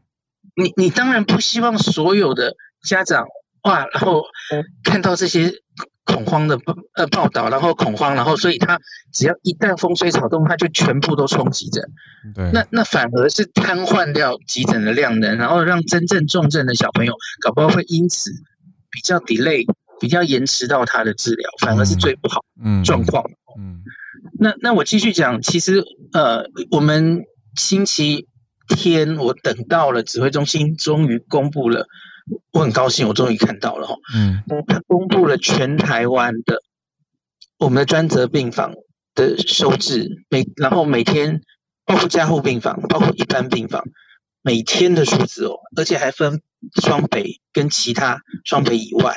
[0.57, 3.27] 你你当然不希望所有的家长
[3.65, 4.25] 哇，然后
[4.83, 5.53] 看到这些
[6.05, 8.81] 恐慌的报呃报道，然后恐慌，然后所以他
[9.13, 11.85] 只要一旦风吹草动，他就全部都冲急诊，
[12.35, 18.31] 对，那那反而是瘫痪掉急诊的量能，然后让真正重症的小朋友搞不好会因此
[18.91, 19.67] 比较 delay。
[20.01, 22.45] 比较延迟到他的治疗，反而是最不好
[22.85, 23.25] 状况。
[23.59, 23.83] 嗯，
[24.39, 25.83] 那那我继续讲，其实
[26.13, 27.25] 呃，我们
[27.57, 28.27] 星期
[28.69, 31.87] 天我等到了指挥中心，终于公布了，
[32.53, 33.97] 我很高兴，我终于看到了哈。
[34.15, 36.63] 嗯，他公布了全台湾的
[37.59, 38.75] 我们的专责病房
[39.15, 41.41] 的收治，每然后每天
[41.85, 43.85] 包括加护病房，包括一般病房。
[44.41, 46.41] 每天的数字哦，而且还分
[46.83, 49.17] 双北跟其他双北以外，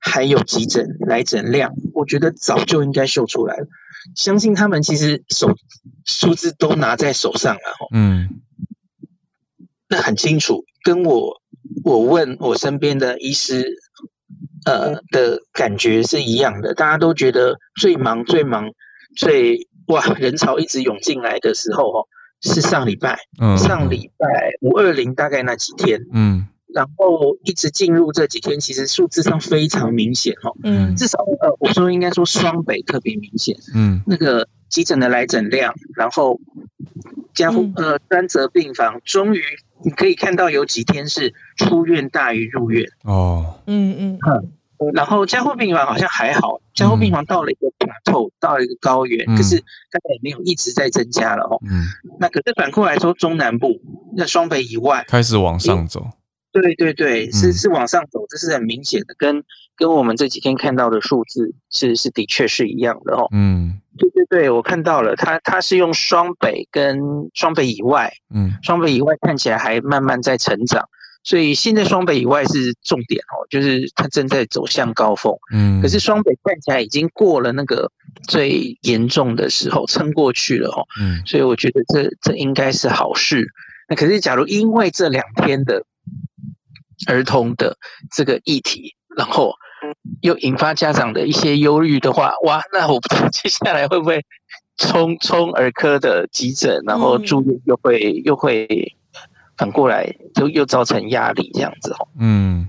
[0.00, 3.66] 还有急诊来诊量，我觉得早就应该秀出来了。
[4.14, 5.56] 相信他们其实手
[6.04, 7.60] 数字都拿在手上了，
[7.94, 8.28] 嗯，
[9.88, 10.64] 那很清楚。
[10.82, 11.40] 跟我
[11.84, 13.76] 我问我身边的医师，
[14.64, 18.70] 呃的感觉是一样的，大家都觉得最忙最忙
[19.16, 22.06] 最哇人潮一直涌进来的时候哦。
[22.42, 23.18] 是上礼拜，
[23.56, 24.26] 上礼拜
[24.60, 26.46] 五二零大概那几天，嗯，
[26.76, 36.38] 然后一直进入这几天，其实数字上非常明显哦，嗯，至少呃，我说应该说双北特别明显，嗯，那个急诊的来诊量，然后
[37.32, 39.42] 加护呃专责病房终于
[39.82, 42.86] 你可以看到有几天是出院大于入院。
[43.04, 44.18] 哦，嗯嗯。
[44.78, 51.56] 嗯，然后加护病房好像还好，加护病房到了一个 plateau，到了一个高原，可是大概也没有一直在增加了哦。
[51.66, 51.86] 嗯，
[52.20, 53.80] 那可是反过来说，中南部
[54.14, 56.06] 那双北以外开始往上走。
[56.60, 59.42] 对对对，是是往上走，这是很明显的，跟
[59.76, 63.28] 跟我们这几天看到的数字是是的确是一样的哦。
[63.32, 66.98] 嗯，对对对，我看到了，它它是用双北跟
[67.34, 70.88] 双北以外，嗯，双北以外看起来还慢慢在成长，
[71.22, 75.34] 所以现在双北以外是重点哦，就是它正在走向高峰。
[75.52, 77.92] 嗯，可是双北看起来已经过了那个
[78.28, 80.86] 最严重的时候，撑过去了哦。
[81.00, 83.46] 嗯，所以我觉得这这应该是好事。
[83.88, 85.84] 那可是假如因为这两天的。
[87.06, 87.76] 儿童的
[88.10, 89.54] 这个议题，然后
[90.22, 94.24] 又引发家长的一些忧虑的话，哇，那我不知道接下来会不会
[94.76, 98.96] 冲冲儿科的急诊，然后住院又会又会
[99.56, 101.92] 反过来就又造成压力这样子？
[101.92, 102.08] 哦。
[102.18, 102.68] 嗯，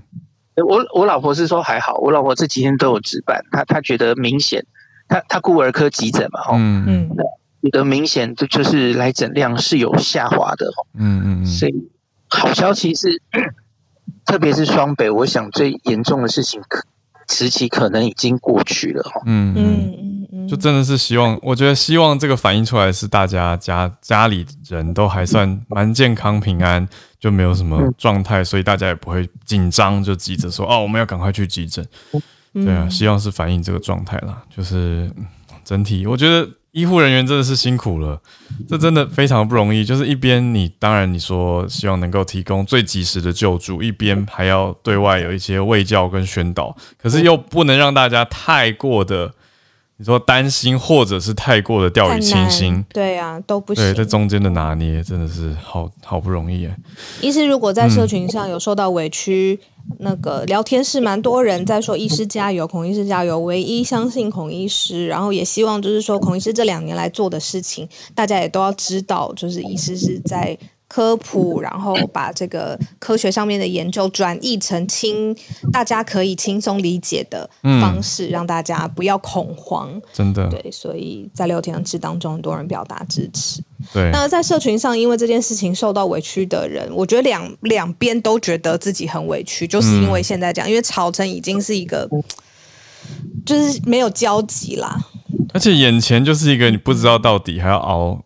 [0.56, 4.64] 我我老婆是说还好，我老婆这几天都有值班，她她觉得明显，
[5.08, 6.84] 她她顾儿科急诊嘛，哈，嗯。
[6.86, 7.16] 嗯，
[7.60, 11.74] 觉得明显就就是来诊量是有下滑的，嗯嗯嗯，所以
[12.28, 13.20] 好消息是。
[14.24, 16.84] 特别是双北，我想最严重的事情可
[17.30, 19.20] 时期可能已经过去了哈。
[19.26, 19.94] 嗯嗯
[20.32, 26.88] 嗯就真的是希望，我觉得希望这个反映出来是大家家家里人都还算蛮健康平安，
[27.20, 31.86] 就没有什么状态，所以大家也不会紧张，就急着说哦，我们要赶快去急诊。
[32.54, 35.10] 对啊，希望是反映这个状态啦，就是
[35.64, 36.48] 整体我觉得。
[36.78, 38.20] 医护人员真的是辛苦了，
[38.68, 39.84] 这真的非常不容易。
[39.84, 49.34] 就是一边你当然你说希望能够提供最及时的救助，一边还要对外有一些卫教跟宣导，可是又不能让大家太过的。
[50.00, 53.82] 你说担心，或者是太过的掉以轻心，对啊，都不行。
[53.82, 56.76] 对，在中间的拿捏真的是好好不容易哎。
[57.20, 59.58] 医师如果在社群上有受到委屈，
[59.98, 70.56] 那个聊天室蛮多人在说“医师加油，孔医师加油”，唯一相信孔医师，然后也希望就是说孔医师这两年来做的事情，大家也都要知道，就是医师是在。
[70.88, 75.36] 科普，然后把这个科学上面的研究转译成轻，
[75.70, 77.48] 大家可以轻松理解的
[77.80, 80.00] 方式，让大家不要恐慌。
[80.12, 83.62] 真的，对，所以在聊天室当中，很多人表达支持。
[83.92, 92.08] 对，那在社群上，因为这件事情受到委屈的人，我觉得两两边都觉得自己很委屈，就是因为现在这样，因为吵成已经是一个，
[93.44, 94.98] 就是没有交集啦。
[95.52, 98.20] 而且眼前就是一个你不知道到底还要熬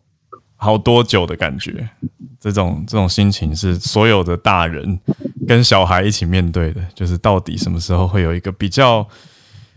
[0.63, 1.89] 好多久的感觉。
[2.39, 4.99] 这种这种心情是所有的大人
[5.47, 9.07] 跟小孩一起面对的，就是到底什么时候会有一个比较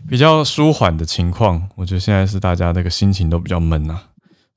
[0.08, 1.68] 比较舒缓的情况？
[1.74, 4.02] 我觉得现在是大家那个心情都比较闷啊。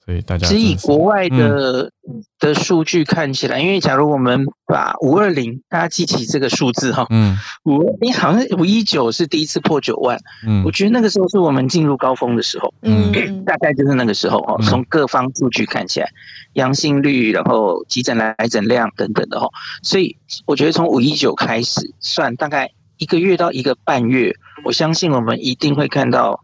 [0.09, 1.91] 所以大家，只以国外的
[2.39, 13.11] 的数据看起来，因为假如我们把五二零，大家记起这个数字哈，嗯，五你好像五一九是第一次破九万，嗯，我觉得那个时候是我们进入高峰的时候，嗯，
[13.45, 16.09] 大概就是那个时候哈，从各方数据看起来，
[16.53, 19.47] 阳性率，然后急诊来诊量等等的哈，
[19.83, 24.33] 所以我觉得从五一九开始算，大概一个月到一个半月，
[24.65, 26.43] 我相信我们一定会看到。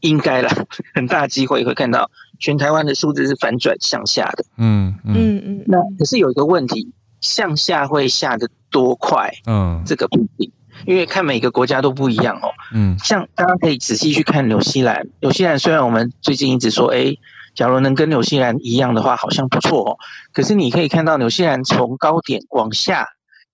[0.00, 0.48] 应该了，
[0.94, 2.08] 很大机会会看到
[2.38, 4.44] 全台湾的数字是反转向下的。
[4.56, 5.64] 嗯嗯嗯。
[5.66, 9.32] 那可是有一个问题，向下会下的多快？
[9.46, 10.52] 嗯，这个不一定，
[10.86, 12.50] 因为看每个国家都不一样哦。
[12.72, 17.16] 嗯，像大家可以仔细去看纽西兰，纽西兰虽然我们最近一直说，哎，
[17.54, 19.96] 假如能跟纽西兰一样的话，好像不错哦。
[20.32, 23.08] 可是你可以看到纽西兰从高点往下，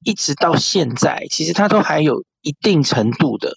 [0.05, 3.55] 一直到现在，其实它都还有一定程度的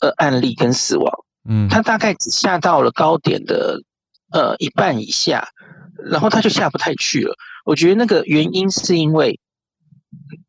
[0.00, 1.10] 呃案例跟死亡。
[1.48, 3.80] 嗯，它大概只下到了高点的
[4.34, 5.46] 呃一半以下，
[6.10, 7.36] 然后他就下不太去了。
[7.64, 9.38] 我觉得那个原因是因为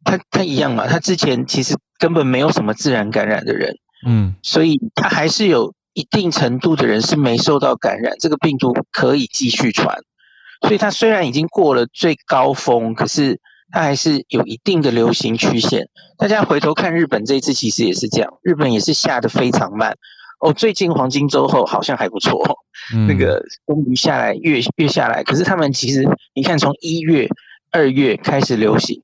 [0.04, 3.78] 他他一样嘛，他之前其实根本没有什么自然感染的人，
[4.08, 9.96] 嗯，所以他还是有一定程度的人是没受到感染，这个病毒可以继续传。
[10.62, 13.40] 所以他虽然已经过了最高峰，可是
[13.72, 15.90] 它还是有一定的流行曲线。
[16.18, 19.98] 大家回头看日本这一次，其实也是这样，日本也是下的非常慢。
[20.46, 22.40] 哦，最近黄金周后好像还不错，
[23.08, 25.24] 那个终于下来，月月下来。
[25.24, 27.28] 可是他们其实，你看从一月、
[27.72, 29.02] 二月开始流行，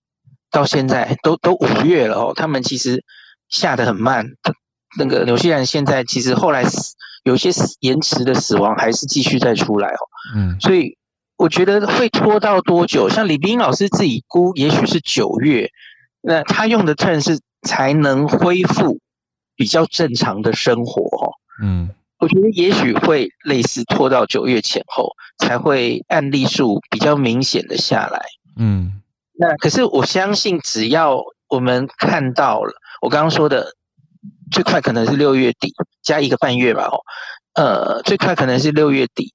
[0.52, 3.04] 到现在都都五月了哦，他们其实
[3.50, 4.28] 下的很慢。
[5.00, 10.00] 那个纽西兰现在其实后来死有些延迟的死亡还是继续在出来哦。
[10.36, 10.96] 嗯，所以
[11.38, 13.10] 我觉得会拖到多久？
[13.10, 15.72] 像李冰老师自己估，也许是九月。
[16.22, 19.00] 那他用的 turn 是才能恢复。
[19.58, 21.31] 比较正常的生活，哦。
[21.62, 21.90] 嗯，
[22.20, 28.22] 我觉得也许会类似拖到九月前后才会案例数比较明显的下来，
[28.58, 29.02] 嗯，
[29.34, 33.74] 那可是我相信，只要我们看到了，我刚刚说的，
[34.52, 37.00] 最快可能是六月底加一个半月吧，哦，
[37.54, 39.34] 呃，最快可能是六月底，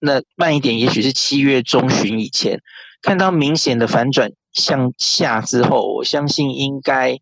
[0.00, 2.60] 那慢一点，也许是七月中旬以前，
[3.02, 7.18] 看到明显的反转向下之后，我相信应该。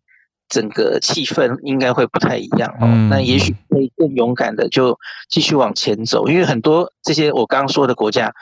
[0.49, 4.97] 整个气氛应该会不太一样哦，那也许可以更勇敢的就
[5.29, 8.33] 继续往前走，因为很多这些我刚刚说的国家，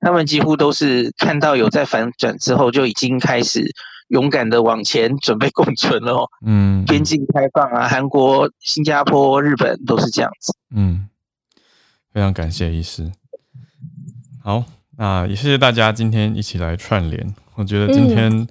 [0.00, 3.64] 他们几乎都是看到有在反转之后，就已经开始
[4.08, 6.28] 勇敢的往前准备共存了哦。
[6.44, 10.54] 嗯，边境开放啊，韩国、新加坡、日本都是这样子。
[10.74, 11.08] 嗯，
[12.12, 13.10] 非常感谢医师。
[14.44, 14.64] 好，
[14.98, 18.46] 那也谢谢大家今天一起来串联，我觉得今天。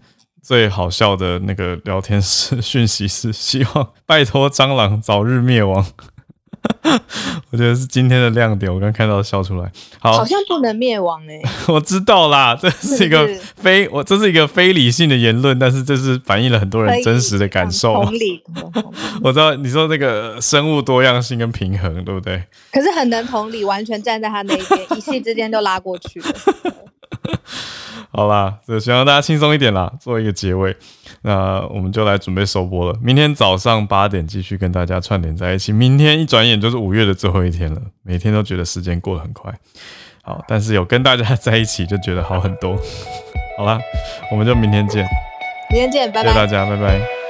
[0.45, 5.83] 最好笑的那个聊天室讯息是希望拜托蟑螂早日灭亡，
[7.49, 8.71] 我觉得是今天的亮点。
[8.71, 17.95] 我刚看到笑出来，好，好像不能灭亡哎， 我知道啦，这是一个非我这是一个非理性的言论，但是这是反映了很多人真实的感受。
[18.03, 18.43] 同理，
[19.25, 22.43] 我知道你说那个生物多样性跟平衡，对不对？
[22.71, 26.27] 可是很能同理，完全站在他那一边，一气之间就拉过去了。
[28.11, 30.75] 好啦，就希望大家轻松一点啦，做一个结尾。
[31.21, 32.97] 那我们就来准备收播了。
[33.01, 35.73] 明天早上八点继续跟大家串联在一起。
[35.73, 39.53] 明天一转眼就是五月的最后一天了，每天都觉得时间过得很快。
[40.23, 42.75] 好，但是有跟大家在一起就觉得好很多。
[43.57, 43.79] 好啦，
[44.31, 45.05] 我们就明天见。
[45.71, 46.29] 明天见，拜拜。
[46.29, 47.24] 谢谢大家，拜拜。